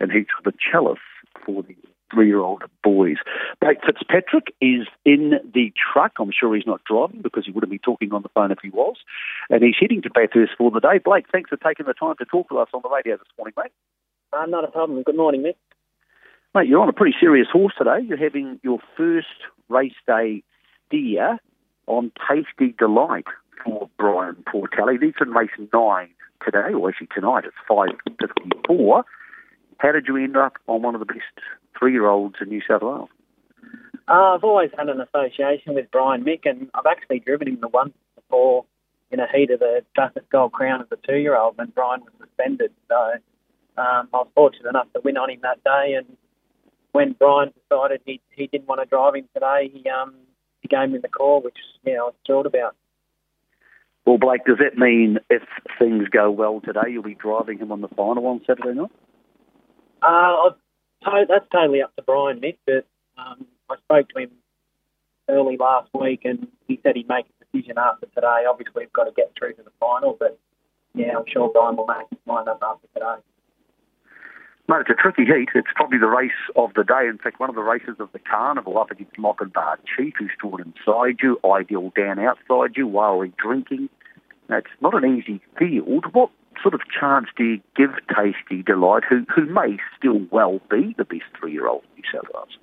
and 0.00 0.10
heats 0.10 0.30
of 0.36 0.44
the 0.44 0.58
chalice 0.58 0.98
for 1.46 1.62
the 1.62 1.76
three-year-old 2.14 2.62
boys. 2.82 3.16
Blake 3.60 3.78
Fitzpatrick 3.84 4.54
is 4.60 4.86
in 5.04 5.32
the 5.52 5.72
truck. 5.92 6.12
I'm 6.20 6.30
sure 6.30 6.54
he's 6.54 6.66
not 6.66 6.84
driving 6.84 7.20
because 7.20 7.44
he 7.44 7.50
wouldn't 7.50 7.72
be 7.72 7.78
talking 7.78 8.12
on 8.12 8.22
the 8.22 8.28
phone 8.28 8.52
if 8.52 8.58
he 8.62 8.70
was. 8.70 8.96
And 9.50 9.62
he's 9.62 9.74
heading 9.78 10.02
to 10.02 10.10
Bathurst 10.10 10.52
for 10.56 10.70
the 10.70 10.80
day. 10.80 10.98
Blake, 11.04 11.26
thanks 11.32 11.50
for 11.50 11.56
taking 11.56 11.86
the 11.86 11.94
time 11.94 12.14
to 12.18 12.24
talk 12.24 12.48
to 12.50 12.58
us 12.58 12.68
on 12.72 12.80
the 12.82 12.88
radio 12.88 13.16
this 13.16 13.26
morning, 13.36 13.54
mate. 13.56 13.72
Uh, 14.32 14.46
not 14.46 14.64
a 14.64 14.68
problem. 14.68 15.02
Good 15.02 15.16
morning, 15.16 15.42
Mick. 15.42 15.56
Mate, 16.54 16.68
you're 16.68 16.80
on 16.80 16.88
a 16.88 16.92
pretty 16.92 17.16
serious 17.18 17.48
horse 17.52 17.74
today. 17.76 17.98
You're 18.06 18.16
having 18.16 18.60
your 18.62 18.78
first 18.96 19.26
race 19.68 19.92
day 20.06 20.44
steer 20.86 21.38
on 21.86 22.12
Tasty 22.28 22.74
Delight 22.78 23.26
for 23.64 23.90
Brian 23.98 24.36
Portelli. 24.46 25.02
He's 25.02 25.14
in 25.20 25.30
race 25.30 25.50
nine 25.72 26.10
today, 26.44 26.72
or 26.72 26.88
actually 26.88 27.08
tonight. 27.14 27.44
It's 27.44 27.56
five 27.68 27.90
fifty-four. 28.20 29.04
How 29.78 29.92
did 29.92 30.06
you 30.06 30.16
end 30.16 30.36
up 30.36 30.54
on 30.68 30.82
one 30.82 30.94
of 30.94 31.00
the 31.00 31.06
best 31.06 31.40
three-year-olds 31.78 32.36
in 32.40 32.48
New 32.48 32.62
South 32.68 32.82
Wales? 32.82 33.08
Uh, 34.06 34.34
I've 34.34 34.44
always 34.44 34.70
had 34.76 34.88
an 34.88 35.00
association 35.00 35.74
with 35.74 35.90
Brian 35.90 36.24
Mick, 36.24 36.40
and 36.44 36.68
I've 36.74 36.86
actually 36.86 37.20
driven 37.20 37.48
him 37.48 37.58
the 37.60 37.68
once 37.68 37.94
before 38.16 38.64
in 39.10 39.20
a 39.20 39.26
heat 39.32 39.50
of 39.50 39.60
the 39.60 39.82
Bathurst 39.96 40.28
Gold 40.30 40.52
Crown 40.52 40.80
of 40.80 40.88
the 40.88 40.98
two-year-old 41.06 41.56
when 41.56 41.68
Brian 41.68 42.00
was 42.00 42.12
suspended. 42.18 42.72
So 42.88 43.12
um, 43.76 44.08
I 44.12 44.18
was 44.18 44.28
fortunate 44.34 44.68
enough 44.68 44.92
to 44.94 45.00
win 45.04 45.16
on 45.16 45.30
him 45.30 45.40
that 45.42 45.62
day, 45.64 45.94
and 45.96 46.16
when 46.92 47.12
Brian 47.18 47.52
decided 47.68 48.00
he 48.06 48.20
he 48.30 48.46
didn't 48.46 48.68
want 48.68 48.80
to 48.80 48.86
drive 48.86 49.14
him 49.14 49.28
today, 49.34 49.70
he 49.72 49.88
um 49.90 50.14
he 50.60 50.68
gave 50.68 50.90
me 50.90 50.98
the 50.98 51.08
call, 51.08 51.42
which 51.42 51.56
yeah 51.84 51.94
I 51.94 52.04
was 52.04 52.14
thrilled 52.26 52.46
about. 52.46 52.76
Well, 54.06 54.18
Blake, 54.18 54.44
does 54.44 54.58
that 54.58 54.78
mean 54.78 55.18
if 55.30 55.42
things 55.78 56.08
go 56.08 56.30
well 56.30 56.60
today, 56.60 56.90
you'll 56.90 57.02
be 57.02 57.14
driving 57.14 57.58
him 57.58 57.72
on 57.72 57.80
the 57.80 57.88
final 57.88 58.26
on 58.26 58.42
Saturday 58.46 58.78
night? 58.78 58.90
Uh, 60.02 60.50
that's 61.28 61.46
totally 61.52 61.82
up 61.82 61.94
to 61.96 62.02
Brian, 62.02 62.40
Mick. 62.40 62.56
But 62.66 62.86
um, 63.16 63.46
I 63.70 63.76
spoke 63.76 64.08
to 64.10 64.22
him 64.22 64.30
early 65.28 65.56
last 65.56 65.90
week, 65.98 66.20
and 66.24 66.48
he 66.68 66.80
said 66.82 66.96
he'd 66.96 67.08
make 67.08 67.26
a 67.26 67.44
decision 67.44 67.78
after 67.78 68.06
today. 68.06 68.44
Obviously, 68.48 68.82
we've 68.82 68.92
got 68.92 69.04
to 69.04 69.12
get 69.12 69.32
through 69.38 69.54
to 69.54 69.62
the 69.62 69.72
final, 69.80 70.16
but 70.18 70.38
yeah, 70.94 71.16
I'm 71.16 71.24
sure 71.26 71.50
Brian 71.52 71.76
will 71.76 71.86
make 71.86 72.08
his 72.10 72.18
mind 72.26 72.48
up 72.48 72.62
after 72.62 72.86
today. 72.94 73.22
Mate, 74.66 74.80
it's 74.80 74.90
a 74.90 74.94
tricky 74.94 75.26
heat. 75.26 75.50
It's 75.54 75.68
probably 75.74 75.98
the 75.98 76.06
race 76.06 76.32
of 76.56 76.72
the 76.74 76.84
day. 76.84 77.06
In 77.06 77.18
fact, 77.18 77.38
one 77.38 77.50
of 77.50 77.54
the 77.54 77.62
races 77.62 77.96
of 77.98 78.10
the 78.12 78.18
carnival 78.18 78.78
up 78.78 78.90
against 78.90 79.16
Lochinvar 79.16 79.76
Chief, 79.84 80.14
who's 80.18 80.30
drawn 80.40 80.62
inside 80.62 81.16
you, 81.22 81.38
Ideal 81.44 81.92
Dan 81.94 82.18
outside 82.18 82.76
you, 82.76 82.86
while 82.86 83.18
we're 83.18 83.32
drinking. 83.36 83.90
Now, 84.48 84.58
it's 84.58 84.68
not 84.80 84.94
an 84.94 85.18
easy 85.18 85.42
field. 85.58 86.06
What 86.14 86.30
sort 86.62 86.74
of 86.74 86.80
chance 86.88 87.26
do 87.36 87.44
you 87.44 87.60
give 87.76 87.90
Tasty 88.08 88.62
Delight, 88.62 89.02
who, 89.08 89.24
who 89.34 89.46
may 89.46 89.78
still 89.98 90.20
well 90.30 90.60
be 90.70 90.94
the 90.96 91.04
best 91.04 91.24
three-year-old 91.38 91.82
in 91.82 92.02
New 92.02 92.08
South 92.12 92.30
Wales? 92.34 92.58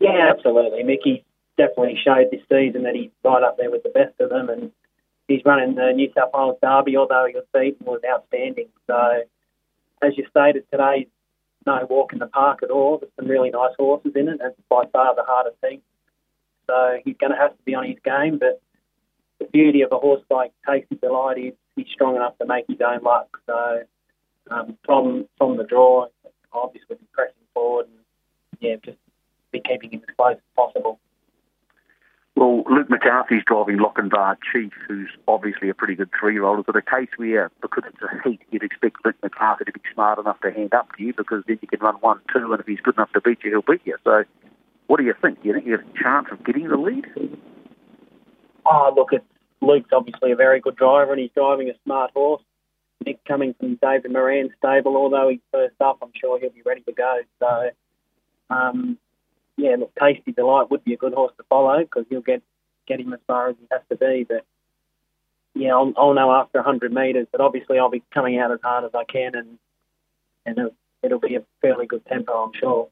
Yeah, 0.00 0.30
absolutely. 0.30 0.82
Mickey 0.82 1.24
definitely 1.56 1.98
showed 2.02 2.28
this 2.30 2.42
season 2.48 2.84
that 2.84 2.94
he's 2.94 3.10
right 3.24 3.42
up 3.42 3.56
there 3.58 3.70
with 3.70 3.82
the 3.82 3.90
best 3.90 4.14
of 4.20 4.30
them, 4.30 4.48
and 4.48 4.70
he's 5.26 5.42
running 5.44 5.74
the 5.74 5.92
New 5.94 6.10
South 6.16 6.30
Wales 6.32 6.58
Derby, 6.62 6.96
although 6.96 7.26
he 7.26 7.34
was 7.34 7.44
beaten, 7.52 7.84
was 7.84 8.00
outstanding. 8.08 8.68
So 8.86 9.22
as 10.02 10.12
you 10.16 10.26
stated 10.30 10.64
today, 10.70 11.08
no 11.66 11.86
walk 11.90 12.12
in 12.12 12.18
the 12.18 12.26
park 12.26 12.62
at 12.62 12.70
all. 12.70 12.98
There's 12.98 13.12
some 13.16 13.28
really 13.28 13.50
nice 13.50 13.74
horses 13.76 14.12
in 14.14 14.28
it, 14.28 14.40
and 14.40 14.54
by 14.68 14.84
far 14.92 15.14
the 15.14 15.24
hardest 15.26 15.60
thing. 15.60 15.82
So 16.66 16.98
he's 17.04 17.16
going 17.18 17.32
to 17.32 17.38
have 17.38 17.56
to 17.56 17.62
be 17.64 17.74
on 17.74 17.86
his 17.86 17.98
game. 18.04 18.38
But 18.38 18.60
the 19.38 19.46
beauty 19.46 19.82
of 19.82 19.92
a 19.92 19.98
horse 19.98 20.22
like 20.30 20.52
Tasty 20.66 20.96
Delight 20.96 21.38
is 21.38 21.54
he's 21.78 21.92
strong 21.92 22.16
enough 22.16 22.36
to 22.38 22.46
make 22.46 22.66
his 22.68 22.78
own 22.80 23.02
luck. 23.02 23.38
So 23.46 23.82
um, 24.50 24.76
from 24.84 25.26
from 25.38 25.56
the 25.56 25.64
draw, 25.64 26.06
obviously 26.52 26.96
be 26.96 27.06
pressing 27.12 27.34
forward 27.54 27.86
and 27.86 27.98
yeah, 28.60 28.76
just 28.84 28.98
be 29.52 29.60
keeping 29.60 29.90
him 29.90 30.02
as 30.08 30.14
close 30.16 30.36
as 30.36 30.54
possible. 30.56 30.98
Well, 32.36 32.62
Luke 32.70 32.88
McCarthy's 32.88 33.42
driving 33.44 33.78
Lochinvar 33.78 34.36
Chief, 34.52 34.72
who's 34.86 35.10
obviously 35.26 35.70
a 35.70 35.74
pretty 35.74 35.96
good 35.96 36.10
three-year-old. 36.18 36.60
Is 36.60 36.64
it 36.68 36.76
a 36.76 36.82
case 36.82 37.08
where, 37.16 37.50
because 37.60 37.82
it's 37.88 38.00
a 38.00 38.28
heat, 38.28 38.40
you'd 38.52 38.62
expect 38.62 39.04
Luke 39.04 39.16
McCarthy 39.24 39.64
to 39.64 39.72
be 39.72 39.80
smart 39.92 40.20
enough 40.20 40.40
to 40.42 40.52
hand 40.52 40.72
up 40.72 40.94
to 40.96 41.02
you 41.02 41.12
because 41.12 41.42
then 41.48 41.58
you 41.60 41.66
can 41.66 41.80
run 41.80 41.96
one, 41.96 42.20
two, 42.32 42.52
and 42.52 42.60
if 42.60 42.66
he's 42.66 42.78
good 42.78 42.94
enough 42.94 43.12
to 43.14 43.20
beat 43.20 43.40
you, 43.42 43.50
he'll 43.50 43.62
beat 43.62 43.80
you. 43.84 43.96
So, 44.04 44.22
what 44.86 44.98
do 44.98 45.04
you 45.04 45.14
think? 45.20 45.42
Do 45.42 45.48
you 45.48 45.54
think 45.54 45.66
you 45.66 45.72
have 45.72 45.80
a 45.80 45.98
chance 46.00 46.28
of 46.30 46.44
getting 46.44 46.68
the 46.68 46.76
lead? 46.76 47.06
Oh, 48.64 48.92
look, 48.94 49.08
it's 49.10 49.24
Luke's 49.60 49.90
obviously 49.92 50.32
a 50.32 50.36
very 50.36 50.60
good 50.60 50.76
driver, 50.76 51.12
and 51.12 51.20
he's 51.20 51.30
driving 51.34 51.68
a 51.68 51.74
smart 51.84 52.12
horse. 52.12 52.42
Nick 53.04 53.24
coming 53.24 53.54
from 53.54 53.78
David 53.80 54.12
Moran's 54.12 54.50
stable, 54.58 54.96
although 54.96 55.28
he's 55.28 55.40
first 55.52 55.74
up, 55.80 55.98
I'm 56.02 56.12
sure 56.20 56.38
he'll 56.40 56.50
be 56.50 56.62
ready 56.64 56.80
to 56.82 56.92
go. 56.92 57.20
So, 57.38 57.70
um, 58.50 58.98
yeah, 59.56 59.76
look, 59.78 59.92
Tasty 60.00 60.32
Delight 60.32 60.70
would 60.70 60.84
be 60.84 60.94
a 60.94 60.96
good 60.96 61.14
horse 61.14 61.32
to 61.38 61.44
follow 61.48 61.80
because 61.80 62.06
he'll 62.08 62.20
get 62.20 62.42
get 62.86 63.00
him 63.00 63.12
as 63.12 63.20
far 63.26 63.50
as 63.50 63.56
he 63.60 63.66
has 63.70 63.82
to 63.90 63.96
be. 63.96 64.24
But 64.28 64.44
yeah, 65.54 65.74
I'll, 65.74 65.92
I'll 65.96 66.14
know 66.14 66.32
after 66.32 66.58
100 66.58 66.92
metres. 66.92 67.26
But 67.30 67.40
obviously, 67.40 67.78
I'll 67.78 67.90
be 67.90 68.02
coming 68.12 68.38
out 68.38 68.52
as 68.52 68.60
hard 68.62 68.84
as 68.84 68.90
I 68.94 69.04
can, 69.04 69.34
and 69.34 69.58
and 70.46 70.58
it'll, 70.58 70.74
it'll 71.02 71.20
be 71.20 71.36
a 71.36 71.42
fairly 71.60 71.86
good 71.86 72.04
tempo, 72.06 72.32
I'm 72.32 72.52
sure. 72.58 72.88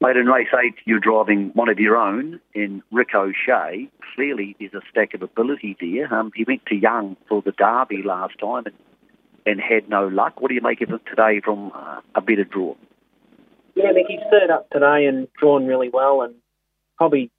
Mate, 0.00 0.16
in 0.16 0.26
race 0.26 0.48
eight, 0.62 0.76
you're 0.84 1.00
driving 1.00 1.50
one 1.54 1.68
of 1.68 1.80
your 1.80 1.96
own 1.96 2.38
in 2.54 2.84
Rick 2.92 3.16
O'Shea. 3.16 3.90
Clearly, 4.14 4.54
there's 4.60 4.74
a 4.74 4.80
stack 4.88 5.12
of 5.14 5.22
ability 5.22 5.76
there. 5.80 6.12
Um, 6.14 6.30
he 6.36 6.44
went 6.44 6.64
to 6.66 6.76
Young 6.76 7.16
for 7.28 7.42
the 7.42 7.50
Derby 7.50 8.04
last 8.04 8.38
time 8.38 8.66
and, 8.66 8.76
and 9.44 9.60
had 9.60 9.88
no 9.88 10.06
luck. 10.06 10.40
What 10.40 10.50
do 10.50 10.54
you 10.54 10.60
make 10.60 10.80
of 10.82 10.90
it 10.90 11.00
today 11.04 11.40
from 11.44 11.72
uh, 11.74 12.00
a 12.14 12.20
better 12.20 12.44
draw? 12.44 12.76
Yeah, 13.74 13.90
Nick, 13.90 14.06
he's 14.06 14.20
third 14.30 14.50
up 14.50 14.70
today 14.70 15.06
and 15.06 15.26
drawn 15.36 15.66
really 15.66 15.88
well, 15.88 16.22
and 16.22 16.36
probably 16.96 17.32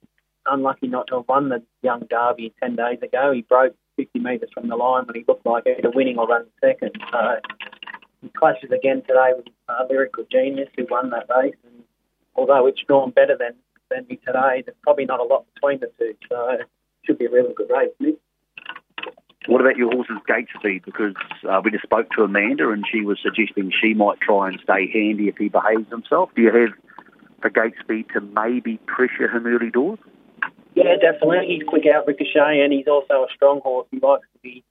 unlucky 0.44 0.88
not 0.88 1.06
to 1.06 1.16
have 1.16 1.28
won 1.28 1.48
the 1.48 1.62
Young 1.82 2.06
Derby 2.10 2.52
10 2.62 2.76
days 2.76 2.98
ago. 3.02 3.32
He 3.32 3.40
broke 3.40 3.74
50 3.96 4.18
metres 4.18 4.50
from 4.52 4.68
the 4.68 4.76
line 4.76 5.06
when 5.06 5.16
he 5.16 5.24
looked 5.26 5.46
like 5.46 5.64
either 5.66 5.90
winning 5.94 6.18
or 6.18 6.26
running 6.26 6.48
second. 6.60 6.92
So 7.10 7.36
he 8.20 8.28
clashes 8.28 8.70
again 8.70 9.00
today 9.08 9.30
with 9.34 9.46
uh, 9.66 9.84
Lyrical 9.88 10.24
Genius, 10.30 10.68
who 10.76 10.86
won 10.90 11.08
that 11.10 11.26
race. 11.34 11.56
And 11.64 11.84
although 12.34 12.66
it's 12.66 12.80
drawn 12.86 13.10
better 13.10 13.36
than, 13.38 13.54
than 13.90 14.06
me 14.08 14.16
today, 14.24 14.62
there's 14.64 14.76
probably 14.82 15.04
not 15.04 15.20
a 15.20 15.24
lot 15.24 15.46
between 15.54 15.80
the 15.80 15.90
two. 15.98 16.14
So 16.28 16.48
it 16.50 16.66
should 17.04 17.18
be 17.18 17.26
a 17.26 17.30
really 17.30 17.54
good 17.54 17.70
race, 17.70 17.90
Nick. 18.00 18.16
What 19.46 19.60
about 19.60 19.76
your 19.76 19.90
horse's 19.90 20.18
gate 20.28 20.48
speed? 20.58 20.82
Because 20.84 21.14
uh, 21.48 21.60
we 21.64 21.70
just 21.70 21.82
spoke 21.82 22.08
to 22.16 22.22
Amanda 22.22 22.70
and 22.70 22.84
she 22.90 23.00
was 23.02 23.18
suggesting 23.22 23.72
she 23.82 23.94
might 23.94 24.20
try 24.20 24.48
and 24.48 24.60
stay 24.62 24.88
handy 24.92 25.28
if 25.28 25.36
he 25.38 25.48
behaves 25.48 25.88
himself. 25.90 26.30
Do 26.36 26.42
you 26.42 26.52
have 26.52 26.70
a 27.42 27.50
gate 27.50 27.74
speed 27.80 28.06
to 28.14 28.20
maybe 28.20 28.78
pressure 28.86 29.28
him 29.34 29.46
early 29.46 29.70
doors? 29.70 29.98
Yeah, 30.74 30.96
definitely. 31.00 31.46
He's 31.48 31.66
quick 31.66 31.84
out 31.86 32.06
ricochet 32.06 32.60
and 32.60 32.72
he's 32.72 32.86
also 32.86 33.24
a 33.24 33.26
strong 33.34 33.60
horse. 33.60 33.88
He 33.90 33.98
likes 33.98 34.26
to 34.34 34.38
be 34.42 34.62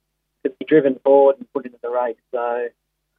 to 0.45 0.51
be 0.51 0.65
driven 0.65 0.97
forward 1.03 1.35
and 1.37 1.51
put 1.51 1.65
into 1.65 1.77
the 1.81 1.89
race. 1.89 2.15
So 2.31 2.67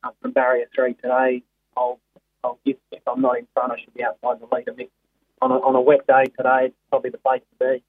uh, 0.02 0.10
from 0.22 0.32
barrier 0.32 0.66
three 0.74 0.94
today, 0.94 1.42
I'll 1.76 2.00
I'll 2.42 2.58
give, 2.64 2.76
if 3.00 3.08
I'm 3.08 3.20
not 3.20 3.38
in 3.38 3.46
front, 3.54 3.72
I 3.72 3.80
should 3.82 3.94
be 3.94 4.04
outside 4.04 4.40
the 4.40 4.54
leader 4.54 4.72
mix. 4.76 4.90
On 5.42 5.50
a, 5.50 5.54
on 5.54 5.74
a 5.74 5.80
wet 5.80 6.06
day 6.06 6.24
today, 6.36 6.66
it's 6.66 6.74
probably 6.90 7.10
the 7.10 7.18
place 7.18 7.40
to 7.40 7.64
be. 7.64 7.82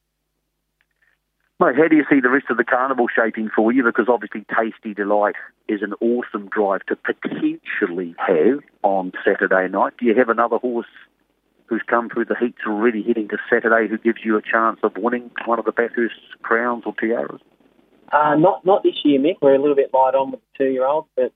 Mate, 1.60 1.76
how 1.76 1.88
do 1.88 1.96
you 1.96 2.06
see 2.10 2.20
the 2.22 2.30
rest 2.30 2.46
of 2.50 2.58
the 2.58 2.64
carnival 2.64 3.08
shaping 3.14 3.50
for 3.54 3.72
you? 3.72 3.84
Because 3.84 4.08
obviously 4.08 4.46
Tasty 4.50 4.96
Delight 4.96 5.36
is 5.68 5.82
an 5.84 5.94
awesome 6.02 6.48
drive 6.50 6.82
to 6.88 6.96
potentially 6.96 8.16
have 8.18 8.62
on 8.84 9.12
Saturday 9.24 9.68
night. 9.68 9.94
Do 10.00 10.06
you 10.06 10.16
have 10.16 10.30
another 10.30 10.58
horse 10.58 10.88
who's 11.68 11.84
come 11.88 12.10
through 12.10 12.26
the 12.26 12.36
heats 12.40 12.60
already 12.66 13.04
heading 13.04 13.28
to 13.30 13.38
Saturday 13.50 13.88
who 13.88 13.98
gives 13.98 14.20
you 14.26 14.38
a 14.38 14.42
chance 14.42 14.80
of 14.82 14.94
winning 14.98 15.30
one 15.46 15.60
of 15.60 15.66
the 15.66 15.72
Bathurst 15.72 16.16
crowns 16.42 16.84
or 16.86 16.96
tiaras? 16.96 17.42
Uh, 18.12 18.36
not 18.36 18.66
not 18.66 18.84
this 18.84 18.96
year, 19.04 19.20
Mick. 19.20 19.36
We're 19.42 19.56
a 19.56 19.62
little 19.62 19.76
bit 19.76 19.94
light 19.94 20.16
on 20.16 20.32
with 20.32 20.40
the 20.40 20.66
two-year-old, 20.66 21.06
but 21.16 21.32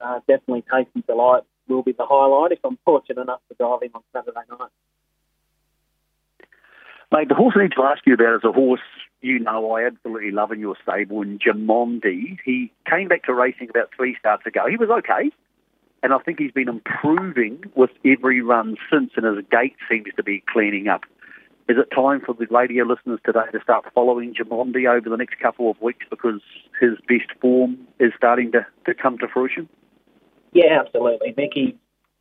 uh, 0.00 0.18
definitely 0.26 0.64
Tasty 0.70 1.02
Delight 1.06 1.44
will 1.68 1.82
be 1.82 1.92
the 1.92 2.06
highlight 2.06 2.52
if 2.52 2.58
I'm 2.64 2.78
fortunate 2.84 3.20
enough 3.20 3.40
to 3.48 3.54
drive 3.54 3.82
him 3.82 3.90
on 3.94 4.02
Saturday 4.12 4.40
night. 4.50 4.70
Mate, 7.10 7.28
the 7.28 7.34
horse 7.34 7.54
I 7.56 7.62
need 7.62 7.72
to 7.72 7.82
ask 7.82 8.06
you 8.06 8.14
about 8.14 8.36
is 8.36 8.44
a 8.44 8.52
horse 8.52 8.80
you 9.20 9.38
know 9.38 9.72
I 9.72 9.86
absolutely 9.86 10.30
love 10.30 10.52
in 10.52 10.60
your 10.60 10.76
stable, 10.82 11.22
in 11.22 11.38
Jamondi. 11.38 12.38
He 12.44 12.72
came 12.88 13.08
back 13.08 13.24
to 13.24 13.34
racing 13.34 13.68
about 13.70 13.90
three 13.96 14.16
starts 14.18 14.46
ago. 14.46 14.66
He 14.68 14.76
was 14.76 14.90
okay, 14.90 15.30
and 16.02 16.12
I 16.12 16.18
think 16.18 16.38
he's 16.38 16.52
been 16.52 16.68
improving 16.68 17.64
with 17.74 17.90
every 18.04 18.42
run 18.42 18.76
since, 18.92 19.12
and 19.16 19.24
his 19.24 19.44
gait 19.50 19.74
seems 19.90 20.06
to 20.16 20.22
be 20.22 20.42
cleaning 20.52 20.88
up. 20.88 21.02
Is 21.68 21.76
it 21.76 21.94
time 21.94 22.22
for 22.24 22.34
the 22.34 22.46
radio 22.50 22.84
listeners 22.84 23.20
today 23.26 23.44
to 23.52 23.60
start 23.62 23.84
following 23.94 24.34
Jamondi 24.34 24.88
over 24.88 25.10
the 25.10 25.16
next 25.16 25.38
couple 25.38 25.70
of 25.70 25.80
weeks 25.82 26.06
because 26.08 26.40
his 26.80 26.92
best 27.08 27.30
form 27.40 27.76
is 27.98 28.12
starting 28.16 28.52
to, 28.52 28.66
to 28.86 28.94
come 28.94 29.18
to 29.18 29.28
fruition? 29.28 29.68
Yeah, 30.52 30.80
absolutely. 30.84 31.34
Mickey, 31.36 31.76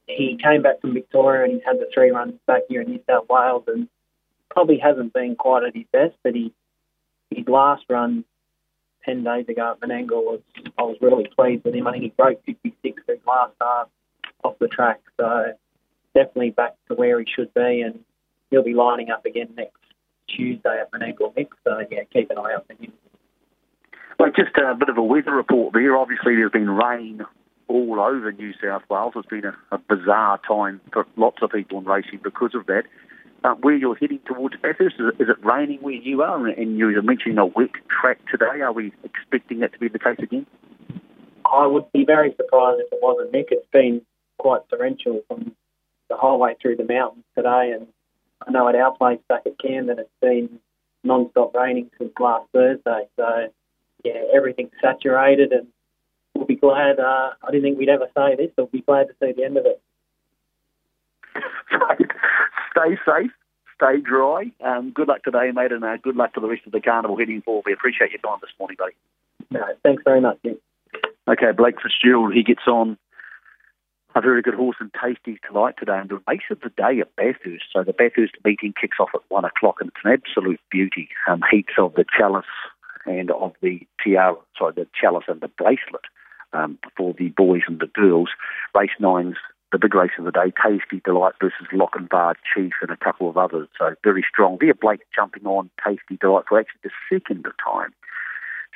he 0.08 0.38
came 0.42 0.62
back 0.62 0.82
from 0.82 0.94
Victoria 0.94 1.44
and 1.44 1.54
he's 1.54 1.64
had 1.66 1.78
the 1.78 1.90
three 1.94 2.12
runs 2.12 2.34
back 2.46 2.64
here 2.70 2.82
in 2.82 2.90
New 2.90 3.00
South 3.10 3.28
Wales 3.30 3.64
and 3.68 3.88
probably 4.50 4.78
hasn't 4.78 5.14
been 5.14 5.36
quite 5.36 5.64
at 5.64 5.76
his 5.76 5.86
best, 5.92 6.16
but 6.24 6.34
he 6.34 6.54
his 7.30 7.48
last 7.48 7.84
run 7.90 8.24
ten 9.04 9.24
days 9.24 9.46
ago 9.50 9.72
at 9.72 9.80
Menangle 9.80 10.24
was 10.24 10.42
I 10.78 10.84
was 10.84 10.98
really 11.02 11.28
pleased 11.36 11.64
with 11.64 11.76
him. 11.76 11.88
I 11.88 11.92
think 11.92 12.04
he 12.04 12.10
broke 12.10 12.44
56 12.46 13.04
for 13.06 13.12
his 13.12 13.22
last 13.28 13.56
start 13.56 13.90
off 14.44 14.58
the 14.60 14.68
track, 14.68 15.02
so 15.18 15.54
definitely 16.16 16.52
back 16.52 16.76
to 16.88 16.96
where 16.96 17.20
he 17.20 17.26
should 17.36 17.54
be, 17.54 17.82
and 17.82 18.00
he'll 18.50 18.64
be 18.64 18.74
lining 18.74 19.10
up 19.10 19.26
again 19.26 19.50
next 19.56 19.78
Tuesday 20.28 20.80
at 20.80 20.92
Menangle 20.92 21.36
Mix. 21.36 21.56
So 21.64 21.80
yeah, 21.92 22.04
keep 22.12 22.32
an 22.32 22.38
eye 22.38 22.54
out 22.56 22.66
for 22.68 22.74
him. 22.74 22.94
Well, 24.20 24.32
just 24.36 24.56
a 24.58 24.74
bit 24.76 24.90
of 24.90 24.98
a 24.98 25.04
weather 25.04 25.34
report 25.34 25.74
there. 25.74 25.96
Obviously, 25.96 26.36
there's 26.36 26.52
been 26.52 26.70
rain 26.70 27.22
all 27.68 28.00
over 28.00 28.32
New 28.32 28.54
South 28.62 28.84
Wales. 28.90 29.14
It's 29.16 29.28
been 29.28 29.46
a, 29.46 29.56
a 29.72 29.78
bizarre 29.78 30.40
time 30.48 30.82
for 30.94 31.06
lots 31.16 31.38
of 31.42 31.52
people 31.52 31.80
in 31.80 31.86
racing 31.86 32.20
because 32.24 32.56
of 32.56 32.66
that 32.68 32.84
uh, 33.44 33.56
where 33.62 33.76
you're 33.76 33.96
heading 33.96 34.20
towards 34.26 34.56
Bathurst? 34.62 34.96
Is 35.00 35.14
it, 35.14 35.24
is 35.24 35.30
it 35.30 35.46
raining 35.46 35.80
where 35.82 35.94
you 35.94 36.22
are? 36.22 36.48
And 36.48 36.78
you 36.78 36.88
were 36.88 37.02
mentioning 37.02 37.38
a 37.38 37.46
wet 37.46 37.70
track 37.90 38.20
today. 38.30 38.62
Are 38.62 38.74
we 38.74 38.92
expecting 39.04 39.60
that 39.60 39.74
to 39.74 39.80
be 39.80 39.88
the 39.88 40.00
case 40.00 40.18
again? 40.20 40.46
I 41.46 41.66
would 41.66 41.92
be 41.94 42.04
very 42.04 42.34
surprised 42.36 42.82
if 42.82 42.92
it 42.92 43.00
wasn't, 43.02 43.32
Nick. 43.32 43.48
It's 43.52 43.68
been 43.72 44.02
quite 44.38 44.68
torrential 44.70 45.22
from 45.28 45.54
the 46.10 46.18
whole 46.18 46.40
way 46.40 46.56
through 46.62 46.78
the 46.78 46.84
mountains 46.84 47.24
today. 47.36 47.74
And 47.74 47.88
I 48.46 48.52
know 48.52 48.68
at 48.68 48.76
our 48.76 48.96
place 48.96 49.20
back 49.30 49.44
at 49.46 49.60
Camden, 49.60 50.00
it's 50.00 50.10
been 50.22 50.60
non-stop 51.04 51.56
raining 51.56 51.90
since 51.98 52.12
last 52.20 52.48
Thursday. 52.54 53.08
So, 53.16 53.48
yeah, 54.04 54.22
everything's 54.36 54.72
saturated 54.82 55.52
and 55.54 55.68
we'll 56.38 56.48
be 56.48 56.56
glad. 56.56 57.00
Uh, 57.00 57.32
I 57.44 57.52
didn't 57.52 57.64
think 57.64 57.78
we'd 57.78 57.90
ever 57.90 58.08
say 58.16 58.36
this, 58.36 58.52
but 58.56 58.64
we'll 58.64 58.82
be 58.82 58.82
glad 58.82 59.08
to 59.08 59.14
see 59.20 59.34
the 59.34 59.44
end 59.44 59.58
of 59.58 59.66
it. 59.66 59.82
stay 62.72 62.98
safe, 63.06 63.32
stay 63.76 64.02
dry. 64.02 64.52
Um, 64.64 64.92
good 64.92 65.08
luck 65.08 65.24
today, 65.24 65.52
mate, 65.54 65.72
and 65.72 65.84
uh, 65.84 65.98
good 65.98 66.16
luck 66.16 66.34
to 66.34 66.40
the 66.40 66.48
rest 66.48 66.64
of 66.66 66.72
the 66.72 66.82
carnival 66.82 67.18
heading 67.18 67.42
forward. 67.42 67.64
We 67.66 67.74
appreciate 67.74 68.12
your 68.12 68.22
time 68.22 68.40
this 68.42 68.52
morning, 68.60 68.78
buddy. 68.80 68.94
No, 69.52 69.62
thanks 69.84 70.04
very 70.04 70.22
much. 70.22 70.38
Jim. 70.44 70.58
Okay, 71.28 71.52
Blake 71.56 71.76
Fitzgerald, 71.82 72.34
he 72.34 72.44
gets 72.44 72.68
on 72.68 72.98
a 74.16 74.22
very 74.22 74.42
good 74.42 74.56
horse 74.56 74.78
and 74.80 74.92
Tasty 74.94 75.40
Delight 75.48 75.76
today, 75.78 75.98
and 75.98 76.10
the 76.10 76.22
race 76.28 76.42
of 76.50 76.60
the 76.62 76.70
day 76.70 77.00
at 77.00 77.16
Bathurst. 77.16 77.66
So 77.72 77.84
the 77.84 77.94
Bathurst 77.94 78.34
meeting 78.44 78.74
kicks 78.80 78.98
off 79.00 79.10
at 79.14 79.22
one 79.30 79.46
o'clock, 79.46 79.76
and 79.80 79.90
it's 79.90 80.04
an 80.04 80.12
absolute 80.12 80.60
beauty. 80.72 81.10
Um, 81.28 81.42
heats 81.52 81.74
of 81.78 81.94
the 81.94 82.06
chalice 82.18 82.46
and 83.06 83.30
of 83.32 83.54
the 83.62 83.82
tiara, 84.04 84.36
sorry, 84.58 84.74
the 84.76 84.88
chalice 85.00 85.26
and 85.28 85.42
the 85.42 85.48
bracelet 85.48 86.06
um, 86.54 86.78
for 86.96 87.14
the 87.14 87.30
boys 87.30 87.62
and 87.68 87.80
the 87.80 87.88
girls. 87.88 88.30
Race 88.76 88.90
nine's 89.00 89.38
the 89.72 89.80
big 89.80 89.94
race 89.94 90.12
of 90.18 90.24
the 90.26 90.32
day, 90.32 90.54
Tasty 90.64 91.02
Delight 91.04 91.34
versus 91.42 91.68
Lochinvar 91.74 92.36
Chief 92.56 92.72
and 92.82 92.90
a 92.90 92.98
couple 92.98 93.30
of 93.30 93.38
others. 93.38 93.68
So 93.78 93.96
very 94.04 94.26
strong. 94.28 94.58
There, 94.62 94.74
Blake 94.74 95.02
jumping 95.14 95.46
on 95.46 95.70
Tasty 95.86 96.18
Delight 96.20 96.46
for 96.48 96.60
actually 96.60 96.80
the 96.86 96.92
second 97.12 97.44
time. 97.44 97.94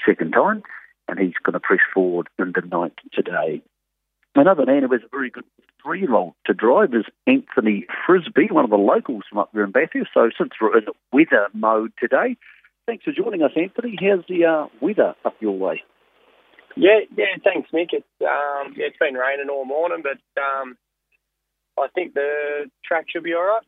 Second 0.06 0.34
time. 0.34 0.63
And 1.08 1.18
he's 1.20 1.34
going 1.44 1.54
to 1.54 1.60
press 1.60 1.80
forward 1.94 2.28
in 2.38 2.54
the 2.54 2.62
ninth 2.62 2.94
today. 3.13 3.62
Another 4.36 4.66
man 4.66 4.84
who 4.84 4.92
has 4.94 5.01
a 5.04 5.10
very 5.10 5.30
good 5.30 5.44
three-year-old 5.84 6.34
to 6.46 6.54
drive 6.54 6.94
is 6.94 7.06
Anthony 7.25 7.86
Frisby, 8.06 8.48
one 8.51 8.63
of 8.63 8.70
the 8.70 8.78
locals 8.78 9.24
from 9.30 9.40
up 9.40 9.50
there 9.54 9.63
in 9.63 9.72
Bathurst. 9.72 10.12
So 10.13 10.30
since 10.38 10.51
we're 10.62 10.78
in 10.78 10.86
weather 11.12 11.48
mode 11.54 11.92
today, 12.00 12.38
thanks 12.86 13.04
for 13.04 13.12
joining 13.12 13.44
us, 13.44 13.51
Anthony. 13.56 13.98
How's 14.00 14.24
the 14.28 14.46
uh, 14.46 14.68
weather 14.80 15.16
up 15.25 15.36
your 15.40 15.58
way? 15.58 15.84
Yeah, 16.75 17.00
yeah. 17.16 17.38
Thanks, 17.44 17.70
Mick. 17.72 17.90
It's 17.92 18.06
um, 18.22 18.74
yeah, 18.78 18.88
it's 18.88 18.98
been 18.98 19.16
raining 19.16 19.50
all 19.50 19.66
morning, 19.66 20.04
but 20.04 20.42
um, 20.42 20.78
I 21.78 21.88
think 21.94 22.13
the 22.13 22.70
track 22.86 23.06
should 23.10 23.24
be 23.24 23.34
all 23.34 23.44
right. 23.44 23.63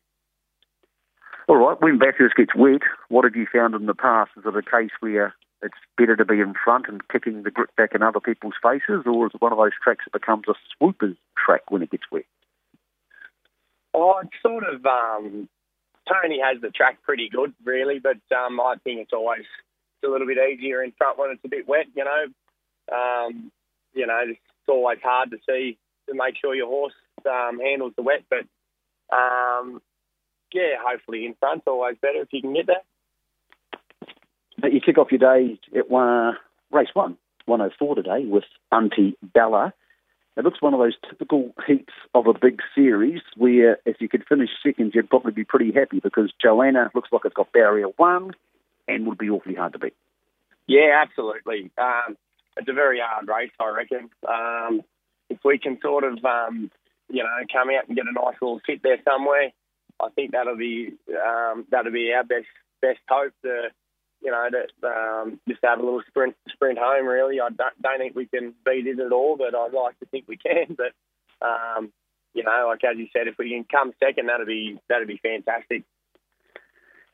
All 1.48 1.58
right. 1.58 1.82
When 1.82 2.00
Bathurst 2.00 2.36
gets 2.36 2.56
wet, 2.56 2.82
what 3.10 3.26
have 3.26 3.36
you 3.36 3.48
found 3.52 3.76
in 3.76 3.86
the 3.86 3.94
past? 3.94 4.32
Is 4.38 4.44
it 4.46 4.56
a 4.56 4.62
case 4.62 4.92
where 5.02 5.34
it's 5.62 5.78
better 5.98 6.16
to 6.16 6.26
be 6.26 6.40
in 6.40 6.54
front 6.64 6.86
and 6.88 7.08
kicking 7.10 7.44
the 7.44 7.52
grip 7.52 7.76
back 7.76 7.96
in 7.96 8.04
other 8.04 8.20
people's 8.20 8.56
faces, 8.62 9.04
or 9.06 9.28
is 9.28 9.32
it 9.34 9.42
one 9.42 9.52
of 9.52 9.58
those 9.58 9.72
tracks 9.82 10.06
that 10.06 10.20
becomes 10.20 10.44
a 10.48 10.54
swooper's 10.78 11.16
track 11.44 11.70
when 11.70 11.82
it 11.82 11.92
gets 11.92 12.04
wet? 12.12 12.26
Oh, 13.94 14.20
it's 14.24 14.32
sort 14.42 14.64
of. 14.64 14.86
Um, 14.86 15.50
Tony 16.08 16.40
has 16.44 16.62
the 16.62 16.70
track 16.70 17.02
pretty 17.04 17.30
good, 17.30 17.54
really, 17.64 18.00
but 18.00 18.20
um, 18.36 18.60
I 18.60 18.76
think 18.84 19.00
it's 19.02 19.14
always 19.14 19.42
it's 19.42 20.08
a 20.08 20.12
little 20.12 20.28
bit 20.28 20.38
easier 20.38 20.84
in 20.84 20.92
front 20.98 21.18
when 21.18 21.32
it's 21.32 21.46
a 21.46 21.50
bit 21.50 21.68
wet. 21.68 21.86
You 21.96 22.04
know, 22.04 22.26
um, 22.92 23.52
you 23.94 24.08
know, 24.08 24.20
it's 24.28 24.40
always 24.68 25.00
hard 25.04 25.32
to 25.32 25.38
see 25.48 25.78
to 26.08 26.14
make 26.16 26.36
sure 26.40 26.56
your 26.56 26.68
horse 26.68 26.94
um, 27.26 27.60
handles 27.60 27.94
the 27.96 28.04
wet, 28.04 28.24
but 28.30 28.46
um, 29.16 29.82
yeah, 30.54 30.76
hopefully 30.86 31.26
in 31.26 31.36
front's 31.40 31.64
always 31.68 31.98
better 32.02 32.22
if 32.22 32.30
you 32.32 32.42
can 32.42 32.54
get 32.54 32.68
there. 32.68 32.82
You 34.72 34.80
kick 34.80 34.98
off 34.98 35.12
your 35.12 35.20
day 35.20 35.60
at 35.78 35.90
one, 35.90 36.38
race 36.72 36.90
one, 36.94 37.18
104 37.46 37.96
today 37.96 38.26
with 38.26 38.46
Auntie 38.72 39.18
Bella. 39.22 39.74
It 40.36 40.44
looks 40.44 40.62
one 40.62 40.74
of 40.74 40.80
those 40.80 40.96
typical 41.08 41.54
heats 41.68 41.94
of 42.16 42.28
a 42.28 42.34
big 42.34 42.62
series 42.74 43.22
where 43.36 43.78
if 43.86 43.98
you 44.00 44.10
could 44.10 44.26
finish 44.28 44.50
second, 44.66 44.94
you'd 44.96 45.10
probably 45.10 45.32
be 45.32 45.44
pretty 45.44 45.72
happy 45.72 46.00
because 46.00 46.34
Joanna 46.42 46.90
looks 46.96 47.10
like 47.12 47.22
it's 47.26 47.36
got 47.36 47.52
barrier 47.52 47.88
one 47.98 48.32
and 48.88 49.06
would 49.06 49.18
be 49.18 49.30
awfully 49.30 49.56
hard 49.56 49.74
to 49.74 49.80
beat. 49.80 49.94
Yeah, 50.66 51.04
absolutely. 51.04 51.72
Um, 51.78 52.18
it's 52.58 52.70
a 52.70 52.74
very 52.74 53.00
hard 53.04 53.28
race, 53.28 53.52
I 53.60 53.70
reckon. 53.70 54.10
Um, 54.28 54.82
if 55.30 55.40
we 55.44 55.58
can 55.58 55.80
sort 55.82 56.04
of, 56.04 56.24
um, 56.24 56.70
you 57.10 57.24
know, 57.24 57.30
come 57.52 57.70
out 57.70 57.88
and 57.88 57.96
get 57.96 58.06
a 58.08 58.14
nice 58.14 58.36
little 58.42 58.62
fit 58.66 58.82
there 58.84 59.00
somewhere, 59.04 59.52
I 60.02 60.10
think 60.10 60.32
that'll 60.32 60.58
be 60.58 60.94
um, 61.12 61.66
that'll 61.70 61.92
be 61.92 62.14
our 62.14 62.24
best 62.24 62.48
best 62.82 63.00
hope 63.08 63.34
to 63.44 63.70
you 64.22 64.32
know 64.32 64.48
to 64.50 64.88
um, 64.88 65.40
just 65.48 65.62
have 65.64 65.80
a 65.80 65.84
little 65.84 66.02
sprint 66.08 66.36
sprint 66.52 66.78
home. 66.80 67.06
Really, 67.08 67.40
I 67.40 67.50
don't, 67.50 67.82
don't 67.82 68.00
think 68.00 68.16
we 68.16 68.26
can 68.26 68.54
beat 68.66 68.88
it 68.88 69.00
at 69.00 69.12
all, 69.12 69.38
but 69.38 69.56
I'd 69.56 69.74
like 69.74 70.00
to 70.00 70.06
think 70.06 70.26
we 70.28 70.38
can. 70.38 70.78
But 70.78 70.94
um, 71.46 71.92
you 72.34 72.44
know, 72.44 72.66
like 72.68 72.84
as 72.84 72.98
you 72.98 73.08
said, 73.14 73.28
if 73.28 73.38
we 73.38 73.50
can 73.50 73.66
come 73.66 73.94
second, 74.04 74.28
that'd 74.28 74.48
be 74.48 74.80
that'd 74.90 75.08
be 75.08 75.20
fantastic. 75.22 75.84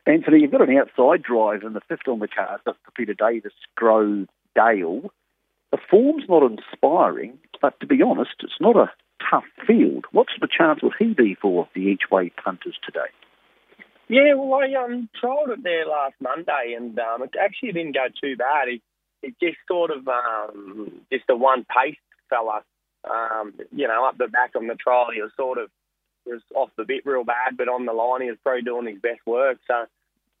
Anthony, 0.06 0.40
you've 0.40 0.50
got 0.50 0.66
an 0.66 0.76
outside 0.76 1.22
drive 1.22 1.62
in 1.62 1.74
the 1.74 1.80
fifth 1.88 2.08
on 2.08 2.20
the 2.20 2.28
card 2.28 2.60
for 2.64 2.74
Peter 2.96 3.14
Davis, 3.14 3.52
Grove 3.76 4.28
Dale. 4.54 5.10
The 5.72 5.78
form's 5.90 6.24
not 6.28 6.42
inspiring, 6.42 7.38
but 7.60 7.78
to 7.80 7.86
be 7.86 8.02
honest, 8.02 8.34
it's 8.40 8.60
not 8.60 8.76
a 8.76 8.90
tough 9.30 9.44
field. 9.66 10.04
What 10.12 10.26
sort 10.30 10.42
of 10.42 10.50
chance 10.50 10.82
would 10.82 10.94
he 10.98 11.14
be 11.14 11.36
for 11.40 11.68
the 11.74 11.80
each 11.80 12.10
way 12.10 12.32
punters 12.42 12.78
today? 12.84 13.10
Yeah, 14.08 14.34
well, 14.34 14.60
I 14.60 14.74
um, 14.82 15.08
trialled 15.22 15.50
it 15.50 15.62
there 15.62 15.86
last 15.86 16.14
Monday, 16.20 16.74
and 16.76 16.98
um, 16.98 17.22
it 17.22 17.34
actually 17.40 17.72
didn't 17.72 17.94
go 17.94 18.06
too 18.20 18.36
bad. 18.36 18.68
It, 18.68 18.82
it 19.22 19.34
just 19.40 19.58
sort 19.68 19.92
of 19.92 20.08
um, 20.08 21.02
just 21.12 21.24
a 21.28 21.36
one 21.36 21.64
pace 21.64 21.96
fella, 22.28 22.62
um, 23.08 23.54
you 23.70 23.86
know, 23.86 24.04
up 24.04 24.18
the 24.18 24.26
back 24.26 24.52
on 24.56 24.66
the 24.66 24.74
trial. 24.74 25.10
He 25.14 25.22
was 25.22 25.30
sort 25.36 25.58
of 25.58 25.70
was 26.26 26.42
off 26.54 26.70
the 26.76 26.84
bit 26.84 27.06
real 27.06 27.24
bad, 27.24 27.56
but 27.56 27.68
on 27.68 27.86
the 27.86 27.92
line 27.92 28.22
he 28.22 28.30
was 28.30 28.38
probably 28.42 28.62
doing 28.62 28.86
his 28.86 29.00
best 29.00 29.20
work. 29.26 29.58
So, 29.66 29.86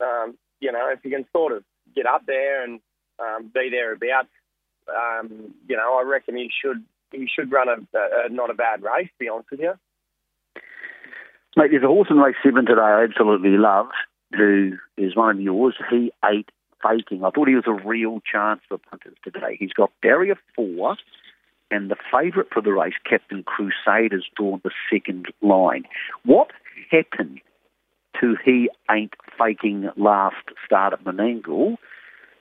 um, 0.04 0.36
you 0.60 0.72
know, 0.72 0.90
if 0.92 1.04
you 1.04 1.10
can 1.10 1.26
sort 1.32 1.52
of 1.52 1.64
get 1.94 2.06
up 2.06 2.22
there 2.26 2.64
and 2.64 2.80
um, 3.18 3.50
be 3.52 3.70
thereabouts, 3.70 4.28
um, 4.96 5.54
you 5.68 5.76
know, 5.76 5.98
I 5.98 6.08
reckon 6.08 6.36
he 6.36 6.50
should 6.62 6.84
he 7.12 7.28
should 7.32 7.50
run 7.50 7.68
a, 7.68 7.98
a, 7.98 8.28
not 8.30 8.50
a 8.50 8.54
bad 8.54 8.82
race. 8.82 9.08
To 9.08 9.18
be 9.18 9.28
honest 9.28 9.50
with 9.50 9.60
you, 9.60 9.74
mate. 11.56 11.70
There's 11.70 11.82
a 11.82 11.88
horse 11.88 12.08
in 12.10 12.18
race 12.18 12.36
seven 12.44 12.66
today 12.66 12.80
I 12.80 13.04
absolutely 13.04 13.56
love, 13.56 13.88
who 14.32 14.72
is 14.96 15.16
one 15.16 15.36
of 15.36 15.42
yours. 15.42 15.74
He 15.90 16.12
ate 16.24 16.50
faking. 16.82 17.24
I 17.24 17.30
thought 17.30 17.48
he 17.48 17.54
was 17.54 17.64
a 17.66 17.86
real 17.86 18.20
chance 18.30 18.60
for 18.68 18.78
punters 18.78 19.16
today. 19.22 19.56
He's 19.58 19.72
got 19.72 19.92
barrier 20.02 20.36
four, 20.54 20.96
and 21.70 21.90
the 21.90 21.96
favourite 22.12 22.50
for 22.52 22.62
the 22.62 22.72
race, 22.72 22.94
Captain 23.08 23.42
Crusade, 23.42 24.12
has 24.12 24.22
drawn 24.36 24.60
the 24.64 24.70
second 24.90 25.26
line. 25.42 25.84
What 26.24 26.50
happened 26.90 27.40
to 28.20 28.36
he 28.44 28.68
ain't 28.90 29.14
faking 29.38 29.90
last 29.96 30.36
start 30.64 30.92
at 30.92 31.04
Menangle? 31.04 31.76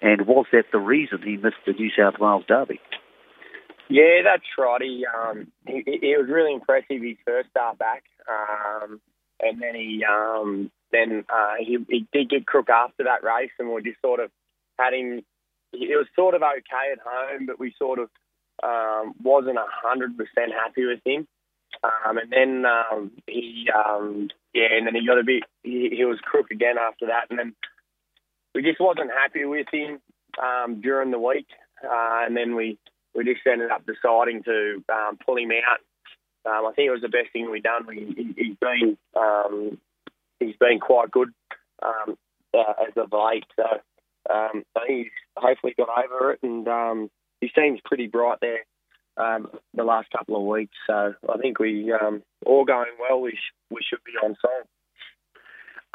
And 0.02 0.26
was 0.28 0.46
that 0.52 0.66
the 0.72 0.80
reason 0.80 1.22
he 1.24 1.38
missed 1.38 1.58
the 1.66 1.74
New 1.74 1.90
South 1.98 2.20
Wales 2.20 2.46
Derby? 2.48 2.80
Yeah, 3.90 4.22
that's 4.24 4.44
right. 4.58 4.82
He 4.82 5.06
um, 5.06 5.48
he, 5.66 5.84
he 5.86 6.16
was 6.16 6.30
really 6.30 6.54
impressive 6.54 7.02
his 7.02 7.18
first 7.26 7.50
start 7.50 7.80
back, 7.80 8.04
um, 8.30 9.02
and 9.42 9.62
then 9.62 9.74
he 9.74 10.04
um, 10.08 10.72
then 10.92 11.26
uh, 11.28 11.56
he, 11.60 11.78
he 11.90 12.08
did 12.14 12.30
get 12.30 12.46
crook 12.46 12.70
after 12.70 13.04
that 13.06 13.24
race, 13.24 13.52
and 13.58 13.70
we 13.70 13.82
just 13.82 14.00
sort 14.02 14.20
of 14.20 14.30
had 14.78 14.94
him. 14.94 15.24
It 15.74 15.98
was 15.98 16.08
sort 16.16 16.36
of 16.36 16.42
okay 16.42 16.94
at 16.94 17.00
home, 17.04 17.48
but 17.48 17.60
we 17.60 17.74
sort 17.78 18.00
of 18.00 18.10
um, 18.64 19.16
wasn't 19.24 19.58
hundred 19.60 20.16
percent 20.18 20.52
happy 20.54 20.86
with 20.86 21.00
him. 21.04 21.28
Um, 21.84 22.18
and 22.18 22.32
then 22.32 22.66
um, 22.66 23.12
he, 23.28 23.70
um, 23.74 24.30
yeah, 24.54 24.68
and 24.72 24.88
then 24.88 24.96
he 24.96 25.06
got 25.06 25.20
a 25.20 25.24
bit. 25.24 25.44
He, 25.64 25.90
he 25.96 26.06
was 26.06 26.20
crook 26.22 26.52
again 26.52 26.76
after 26.78 27.08
that, 27.08 27.28
and 27.30 27.40
then 27.40 27.56
we 28.54 28.62
just 28.62 28.80
wasn't 28.80 29.12
happy 29.12 29.46
with 29.46 29.68
him 29.72 30.00
um, 30.42 30.82
during 30.82 31.12
the 31.12 31.20
week, 31.20 31.48
uh, 31.84 32.26
and 32.26 32.36
then 32.36 32.56
we 32.56 32.78
we 33.16 33.24
just 33.24 33.42
ended 33.46 33.72
up 33.72 33.84
deciding 33.86 34.44
to 34.44 34.84
um, 34.92 35.18
pull 35.26 35.38
him 35.38 35.52
out. 35.52 35.80
Um, 36.50 36.68
I 36.68 36.72
think 36.74 36.88
it 36.88 36.92
was 36.92 37.02
the 37.02 37.10
best 37.10 37.34
thing 37.34 37.52
we've 37.52 37.64
done. 37.64 37.86
We, 37.88 38.34
he, 38.38 38.48
has 38.48 38.58
been 38.60 38.98
um, 39.16 39.78
he's 40.40 40.56
been 40.60 40.80
quite 40.80 41.12
good 41.12 41.30
um, 41.84 42.18
uh, 42.54 42.74
as 42.88 42.94
of 42.96 43.12
late, 43.12 43.46
so 43.56 43.66
um, 44.30 44.64
I 44.76 44.86
think 44.86 45.06
he's 45.06 45.12
hopefully 45.36 45.74
got 45.78 45.90
over 45.90 46.34
it, 46.34 46.40
and 46.44 46.68
um, 46.68 47.10
he 47.42 47.52
seems 47.56 47.80
pretty 47.84 48.08
bright 48.08 48.40
there 48.42 48.66
um, 49.18 49.50
the 49.74 49.84
last 49.84 50.10
couple 50.12 50.38
of 50.38 50.44
weeks. 50.44 50.76
So 50.88 51.14
I 51.28 51.38
think 51.40 51.60
we 51.60 51.92
um, 51.92 52.24
all 52.46 52.66
going 52.66 52.94
well. 53.00 53.22
We 53.22 53.32
sh- 53.32 53.56
we 53.70 53.82
should 53.88 54.04
be 54.04 54.14
on 54.24 54.36
song. 54.42 54.64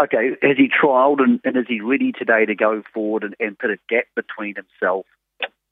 Okay, 0.03 0.31
has 0.43 0.57
he 0.57 0.69
trialled 0.69 1.21
and, 1.21 1.41
and 1.45 1.57
is 1.57 1.67
he 1.69 1.81
ready 1.81 2.13
today 2.13 2.45
to 2.47 2.55
go 2.55 2.83
forward 2.93 3.23
and, 3.23 3.37
and 3.39 3.59
put 3.59 3.71
a 3.71 3.79
gap 3.89 4.07
between 4.17 4.55
himself 4.57 5.07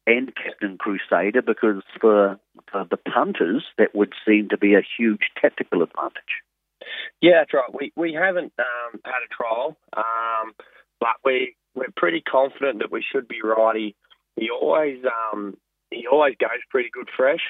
and 0.06 0.32
Captain 0.36 0.78
Crusader? 0.78 1.42
Because 1.42 1.82
for, 2.00 2.38
for 2.70 2.86
the 2.88 2.96
punters, 2.96 3.64
that 3.78 3.94
would 3.94 4.12
seem 4.26 4.48
to 4.50 4.58
be 4.58 4.74
a 4.74 4.82
huge 4.96 5.22
tactical 5.40 5.82
advantage. 5.82 6.42
Yeah, 7.20 7.40
that's 7.40 7.54
right. 7.54 7.72
We 7.72 7.92
we 7.96 8.12
haven't 8.12 8.52
um, 8.58 9.00
had 9.04 9.22
a 9.24 9.34
trial, 9.34 9.76
um, 9.96 10.52
but 11.00 11.14
we 11.24 11.54
we're 11.74 11.92
pretty 11.96 12.20
confident 12.20 12.80
that 12.80 12.90
we 12.90 13.04
should 13.12 13.28
be 13.28 13.40
right. 13.42 13.76
He, 13.76 13.94
he 14.36 14.50
always 14.50 14.98
um, 15.04 15.56
he 15.90 16.06
always 16.10 16.34
goes 16.40 16.58
pretty 16.70 16.90
good 16.92 17.08
fresh. 17.16 17.40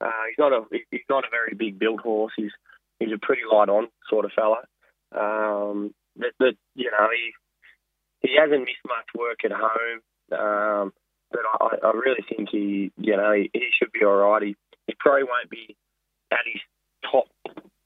Uh, 0.00 0.10
he's 0.28 0.38
not 0.38 0.52
a 0.52 0.64
he's 0.90 1.08
not 1.08 1.24
a 1.24 1.30
very 1.30 1.54
big 1.56 1.78
built 1.78 2.00
horse. 2.00 2.32
He's 2.36 2.52
he's 2.98 3.12
a 3.12 3.18
pretty 3.18 3.42
light 3.50 3.68
on 3.68 3.88
sort 4.10 4.26
of 4.26 4.32
fella. 4.32 4.64
Um, 5.12 5.94
that, 6.16 6.32
that 6.40 6.54
you 6.74 6.90
know 6.90 7.08
he 7.10 8.28
he 8.28 8.36
hasn't 8.38 8.60
missed 8.60 8.84
much 8.86 9.08
work 9.16 9.40
at 9.44 9.52
home, 9.52 10.00
um, 10.32 10.92
but 11.30 11.42
I, 11.60 11.88
I 11.88 11.90
really 11.92 12.24
think 12.28 12.48
he 12.50 12.92
you 12.96 13.16
know 13.16 13.32
he, 13.32 13.50
he 13.52 13.68
should 13.78 13.92
be 13.92 14.04
all 14.04 14.16
right. 14.16 14.42
He, 14.42 14.56
he 14.86 14.94
probably 14.98 15.24
won't 15.24 15.50
be 15.50 15.76
at 16.32 16.44
his 16.44 16.62
top 17.10 17.26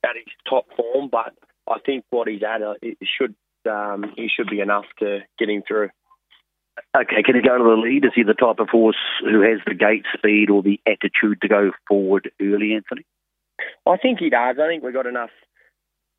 at 0.04 0.16
his 0.16 0.32
top 0.48 0.66
form, 0.76 1.08
but 1.10 1.34
I 1.68 1.78
think 1.84 2.04
what 2.10 2.28
he's 2.28 2.42
at 2.42 2.62
uh, 2.62 2.74
it 2.82 2.98
should 3.02 3.34
um, 3.68 4.12
he 4.16 4.28
should 4.28 4.48
be 4.48 4.60
enough 4.60 4.86
to 5.00 5.20
get 5.38 5.48
him 5.48 5.62
through. 5.66 5.90
Okay, 6.96 7.22
can 7.24 7.34
he 7.34 7.42
go 7.42 7.58
to 7.58 7.64
the 7.64 7.70
lead? 7.70 8.04
Is 8.04 8.12
he 8.14 8.22
the 8.22 8.34
type 8.34 8.60
of 8.60 8.68
horse 8.68 8.96
who 9.20 9.42
has 9.42 9.58
the 9.66 9.74
gate 9.74 10.04
speed 10.16 10.48
or 10.48 10.62
the 10.62 10.80
attitude 10.86 11.40
to 11.42 11.48
go 11.48 11.72
forward 11.88 12.30
early, 12.40 12.74
Anthony? 12.74 13.04
I 13.86 13.96
think 13.96 14.20
he 14.20 14.30
does. 14.30 14.56
I 14.62 14.68
think 14.68 14.84
we've 14.84 14.94
got 14.94 15.06
enough 15.06 15.30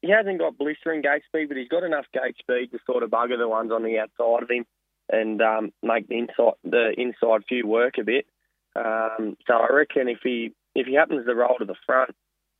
he 0.01 0.11
hasn't 0.11 0.39
got 0.39 0.57
blistering 0.57 1.01
gate 1.01 1.23
speed, 1.27 1.49
but 1.49 1.57
he's 1.57 1.67
got 1.67 1.83
enough 1.83 2.05
gate 2.13 2.35
speed 2.39 2.71
to 2.71 2.79
sort 2.85 3.03
of 3.03 3.09
bugger 3.09 3.37
the 3.37 3.47
ones 3.47 3.71
on 3.71 3.83
the 3.83 3.99
outside 3.99 4.43
of 4.43 4.49
him 4.49 4.65
and 5.11 5.41
um, 5.41 5.71
make 5.81 6.07
the 6.07 6.17
inside 6.17 6.53
the 6.63 6.93
inside 6.97 7.43
few 7.47 7.67
work 7.67 7.95
a 7.99 8.03
bit. 8.03 8.25
Um, 8.75 9.35
so 9.47 9.55
I 9.55 9.67
reckon 9.73 10.07
if 10.07 10.19
he 10.23 10.53
if 10.75 10.87
he 10.87 10.93
happens 10.95 11.25
to 11.25 11.35
roll 11.35 11.57
to 11.57 11.65
the 11.65 11.75
front, 11.85 12.11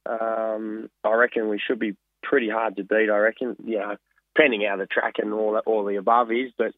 um, 0.10 0.90
I 1.04 1.14
reckon 1.14 1.50
we 1.50 1.60
should 1.60 1.80
be 1.80 1.96
pretty 2.24 2.50
hard 2.50 2.76
to 2.78 2.84
beat. 2.84 3.10
I 3.10 3.18
reckon, 3.18 3.56
you 3.64 3.80
know, 3.80 3.96
depending 4.36 4.66
how 4.68 4.78
the 4.78 4.88
track 4.88 5.16
and 5.20 5.34
all 5.34 5.54
that, 5.54 5.64
all 5.66 5.86
the 5.86 5.96
above 5.96 6.32
is, 6.32 6.52
but 6.58 6.74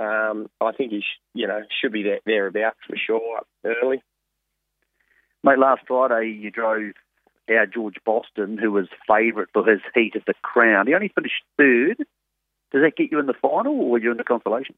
um, 0.00 0.48
I 0.60 0.72
think 0.72 0.92
he 0.92 1.00
sh- 1.00 1.20
you 1.34 1.46
know 1.46 1.62
should 1.80 1.92
be 1.92 2.02
there 2.02 2.20
thereabouts 2.26 2.78
for 2.86 2.96
sure 2.96 3.40
early. 3.64 4.02
Mate, 5.44 5.58
last 5.58 5.82
Friday 5.86 6.38
you 6.38 6.50
drove 6.50 6.92
our 7.48 7.66
George 7.66 7.96
Boston, 8.04 8.58
who 8.58 8.72
was 8.72 8.88
favourite 9.08 9.48
for 9.52 9.64
his 9.64 9.80
heat 9.94 10.14
of 10.16 10.24
the 10.26 10.34
crown. 10.42 10.86
He 10.86 10.94
only 10.94 11.12
finished 11.14 11.42
third. 11.56 11.98
Does 11.98 12.82
that 12.82 12.96
get 12.96 13.12
you 13.12 13.18
in 13.18 13.26
the 13.26 13.34
final, 13.34 13.78
or 13.80 13.96
are 13.96 13.98
you 13.98 14.10
in 14.10 14.16
the 14.16 14.24
consolation? 14.24 14.74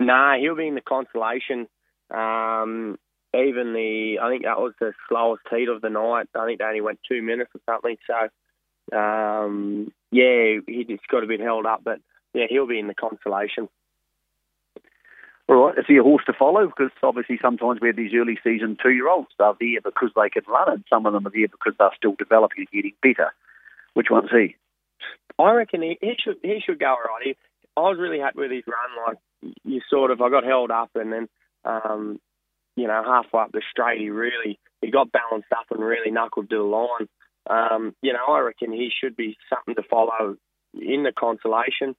Nah, 0.00 0.36
he'll 0.38 0.56
be 0.56 0.68
in 0.68 0.74
the 0.74 0.80
consolation. 0.80 1.68
Um, 2.10 2.98
even 3.34 3.72
the 3.72 4.18
I 4.22 4.30
think 4.30 4.44
that 4.44 4.60
was 4.60 4.72
the 4.80 4.92
slowest 5.08 5.42
heat 5.50 5.68
of 5.68 5.82
the 5.82 5.90
night. 5.90 6.28
I 6.34 6.46
think 6.46 6.58
they 6.58 6.64
only 6.64 6.80
went 6.80 7.00
two 7.08 7.22
minutes 7.22 7.50
or 7.54 7.60
something. 7.68 7.96
So 8.06 8.96
um, 8.96 9.92
yeah, 10.10 10.58
he 10.66 10.84
just 10.88 11.08
got 11.08 11.24
a 11.24 11.26
bit 11.26 11.40
held 11.40 11.66
up, 11.66 11.82
but 11.84 12.00
yeah, 12.34 12.46
he'll 12.48 12.66
be 12.66 12.78
in 12.78 12.86
the 12.86 12.94
consolation. 12.94 13.68
All 15.48 15.66
right, 15.66 15.78
is 15.78 15.84
he 15.86 15.96
a 15.96 16.02
horse 16.02 16.24
to 16.26 16.32
follow? 16.32 16.66
Because 16.66 16.90
obviously 17.02 17.38
sometimes 17.40 17.80
we 17.80 17.88
have 17.88 17.96
these 17.96 18.14
early 18.14 18.38
season 18.42 18.76
two-year-olds. 18.82 19.28
They're 19.38 19.52
there 19.60 19.80
because 19.84 20.10
they 20.16 20.28
can 20.28 20.42
run, 20.48 20.72
and 20.72 20.84
some 20.90 21.06
of 21.06 21.12
them 21.12 21.26
are 21.26 21.30
there 21.30 21.46
because 21.46 21.74
they're 21.78 21.94
still 21.96 22.16
developing 22.18 22.66
and 22.66 22.70
getting 22.70 22.94
better. 23.00 23.32
Which 23.94 24.08
one's 24.10 24.30
he? 24.30 24.56
I 25.38 25.52
reckon 25.52 25.82
he, 25.82 25.98
he 26.00 26.14
should 26.18 26.38
he 26.42 26.60
should 26.64 26.80
go 26.80 26.86
all 26.86 26.96
right. 26.96 27.22
He, 27.24 27.36
I 27.76 27.80
was 27.82 27.98
really 27.98 28.18
happy 28.18 28.40
with 28.40 28.50
his 28.50 28.64
run. 28.66 29.06
Like 29.06 29.54
you 29.64 29.80
sort 29.88 30.10
of, 30.10 30.20
I 30.20 30.30
got 30.30 30.44
held 30.44 30.70
up, 30.70 30.90
and 30.96 31.12
then 31.12 31.28
um, 31.64 32.18
you 32.74 32.88
know 32.88 33.02
halfway 33.04 33.42
up 33.42 33.52
the 33.52 33.62
straight, 33.70 34.00
he 34.00 34.10
really 34.10 34.58
he 34.80 34.90
got 34.90 35.12
balanced 35.12 35.52
up 35.52 35.66
and 35.70 35.80
really 35.80 36.10
knuckled 36.10 36.50
to 36.50 36.56
the 36.56 36.62
line. 36.62 37.08
Um, 37.48 37.94
you 38.02 38.12
know, 38.12 38.24
I 38.28 38.40
reckon 38.40 38.72
he 38.72 38.90
should 38.90 39.16
be 39.16 39.36
something 39.48 39.76
to 39.76 39.88
follow 39.88 40.36
in 40.74 41.04
the 41.04 41.12
consolation. 41.16 41.94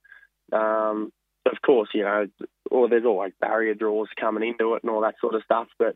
Um, 0.51 1.11
of 1.45 1.61
course, 1.65 1.89
you 1.93 2.03
know, 2.03 2.27
or 2.77 2.89
there's 2.89 3.05
always 3.05 3.33
barrier 3.39 3.73
draws 3.73 4.07
coming 4.19 4.47
into 4.47 4.75
it 4.75 4.83
and 4.83 4.89
all 4.89 5.01
that 5.01 5.15
sort 5.19 5.35
of 5.35 5.43
stuff. 5.43 5.67
But 5.77 5.95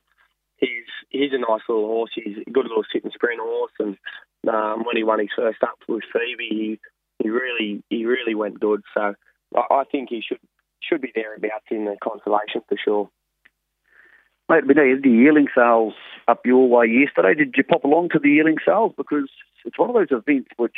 he's 0.58 0.89
he's 1.10 1.34
a 1.34 1.38
nice 1.38 1.62
little 1.67 1.88
horse. 1.88 2.12
He's 2.13 2.38
a 2.46 2.50
good 2.50 2.65
little 2.65 2.86
sit 2.91 3.04
and 3.04 3.13
sprint 3.13 3.41
horse. 3.41 3.74
And 3.80 3.98
um, 4.48 4.84
when 4.86 4.98
he 4.98 5.04
won 5.04 5.20
his 5.20 5.30
first 5.36 5.62
up 5.63 5.80
with 5.88 6.04
Phoebe, 6.13 6.48
he 6.50 6.80
he 7.22 7.30
really 7.30 7.84
he 7.89 8.06
really 8.06 8.36
went 8.36 8.60
good. 8.60 8.82
So 8.94 9.15
I, 9.56 9.62
I 9.72 9.84
think 9.91 10.10
he 10.10 10.22
should 10.26 10.39
should 10.82 11.02
be 11.02 11.12
thereabouts 11.13 11.65
in 11.70 11.86
the 11.86 11.98
consolation 12.02 12.62
for 12.67 12.78
sure. 12.84 13.10
Mate, 14.50 14.67
we 14.67 14.74
know 14.74 15.00
the 15.02 15.10
yearling 15.10 15.48
sales 15.56 15.94
up 16.28 16.46
your 16.46 16.67
way 16.67 16.88
yesterday. 16.88 17.34
Did 17.36 17.54
you 17.56 17.63
pop 17.63 17.84
along 17.84 18.10
to 18.10 18.20
the 18.20 18.30
yearling 18.30 18.58
sales? 18.65 18.94
Because 18.98 19.30
it's 19.63 19.78
one 19.78 19.89
of 19.89 19.96
those 19.96 20.12
events 20.12 20.50
which 20.58 20.76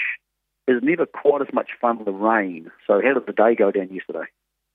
is 0.67 0.81
never 0.83 1.05
quite 1.05 1.41
as 1.41 1.53
much 1.53 1.71
fun 1.81 1.97
with 1.97 2.05
the 2.05 2.11
rain. 2.11 2.71
So 2.87 3.01
how 3.03 3.13
did 3.13 3.25
the 3.25 3.33
day 3.33 3.55
go 3.55 3.71
down 3.71 3.93
yesterday? 3.93 4.25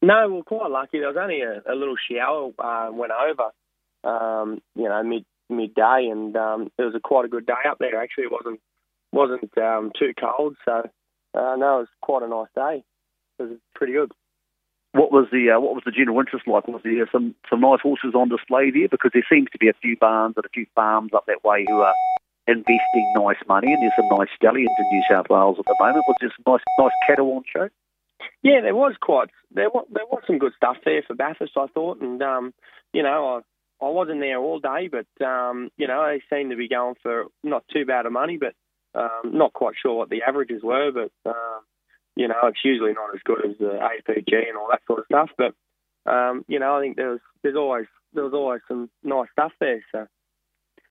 No, 0.01 0.29
we 0.29 0.35
were 0.35 0.43
quite 0.45 0.71
lucky. 0.71 0.99
There 0.99 1.09
was 1.09 1.17
only 1.21 1.41
a, 1.43 1.63
a 1.71 1.75
little 1.75 1.97
shower 2.11 2.51
uh, 2.59 2.91
went 2.93 3.13
over, 3.13 3.51
um, 4.05 4.61
you 4.77 4.89
know, 4.89 5.03
mid 5.03 5.25
midday, 5.51 6.09
and 6.11 6.37
um, 6.37 6.71
it 6.79 6.83
was 6.83 6.95
a 6.95 7.01
quite 7.01 7.25
a 7.25 7.29
good 7.29 7.47
day 7.47 7.69
up 7.69 7.79
there. 7.79 8.01
Actually, 8.01 8.25
it 8.25 8.33
wasn't 8.33 8.61
wasn't 9.13 9.57
um, 9.59 9.91
too 9.99 10.13
cold, 10.19 10.57
so 10.65 10.89
uh, 11.35 11.57
no, 11.57 11.79
it 11.79 11.87
was 11.87 11.89
quite 12.01 12.23
a 12.23 12.29
nice 12.29 12.49
day. 12.55 12.85
It 13.39 13.43
was 13.43 13.59
pretty 13.75 13.95
good. 13.95 14.13
What 14.93 15.11
was 15.11 15.27
the 15.33 15.51
uh, 15.51 15.61
what 15.61 15.75
was 15.75 15.83
the 15.85 15.91
general 15.91 16.21
interest 16.21 16.47
like? 16.47 16.69
Was 16.69 16.83
there 16.85 17.09
some 17.11 17.35
some 17.51 17.61
nice 17.61 17.81
horses 17.83 18.15
on 18.15 18.29
display 18.29 18.71
there? 18.71 18.89
Because 18.89 19.11
there 19.13 19.27
seems 19.31 19.49
to 19.51 19.59
be 19.59 19.69
a 19.69 19.81
few 19.83 19.97
barns 19.97 20.35
and 20.37 20.45
a 20.45 20.49
few 20.49 20.67
farms 20.75 21.11
up 21.13 21.27
that 21.27 21.45
way 21.45 21.65
who 21.67 21.81
are 21.81 21.95
investing 22.47 23.13
nice 23.17 23.43
money, 23.49 23.73
and 23.73 23.83
there's 23.83 23.93
some 23.99 24.17
nice 24.17 24.31
stallions 24.37 24.71
in 24.79 24.87
New 24.93 25.03
South 25.11 25.27
Wales 25.29 25.57
at 25.59 25.67
the 25.67 25.77
moment. 25.81 26.05
Was 26.07 26.17
there 26.21 26.33
some 26.37 26.55
nice 26.55 26.65
nice 26.79 26.97
cattle 27.07 27.33
on 27.33 27.43
show? 27.53 27.69
Yeah, 28.43 28.61
there 28.63 28.75
was 28.75 28.95
quite 29.01 29.31
there 29.51 29.69
was 29.71 29.87
there 29.91 30.07
was 30.11 30.23
some 30.27 30.39
good 30.39 30.53
stuff 30.57 30.77
there 30.85 31.03
for 31.07 31.15
Bathurst, 31.15 31.53
I 31.57 31.67
thought, 31.69 32.01
and 32.01 32.23
um, 32.23 32.55
you 32.93 33.03
know 33.03 33.43
I 33.81 33.85
I 33.85 33.91
wasn't 33.91 34.21
there 34.21 34.39
all 34.39 34.61
day, 34.61 34.89
but 34.91 35.25
um, 35.25 35.71
you 35.77 35.87
know 35.87 36.07
they 36.07 36.23
seemed 36.35 36.51
to 36.51 36.57
be 36.57 36.69
going 36.69 36.95
for 37.03 37.27
not 37.43 37.65
too 37.73 37.85
bad 37.85 38.07
of 38.07 38.13
money, 38.13 38.39
but 38.39 38.55
um, 38.99 39.37
not 39.37 39.53
quite 39.53 39.75
sure 39.81 39.95
what 39.95 40.11
the 40.11 40.23
averages 40.27 40.63
were, 40.63 40.91
but 40.93 41.31
um, 41.31 41.61
you 42.17 42.29
know 42.29 42.37
it's 42.45 42.65
usually 42.65 42.93
not 42.93 43.15
as 43.15 43.21
good 43.25 43.45
as 43.45 43.57
the 43.59 43.79
APG 43.79 44.49
and 44.49 44.57
all 44.57 44.69
that 44.71 44.83
sort 44.87 45.01
of 45.01 45.07
stuff. 45.07 45.31
But 45.37 46.11
um, 46.11 46.45
you 46.49 46.59
know 46.59 46.77
I 46.77 46.81
think 46.81 46.97
there 46.97 47.11
was 47.11 47.21
there's 47.43 47.57
always 47.57 47.87
there 48.15 48.25
was 48.25 48.35
always 48.35 48.61
some 48.69 48.91
nice 49.03 49.29
stuff 49.33 49.53
there. 49.61 49.85
So 49.93 50.07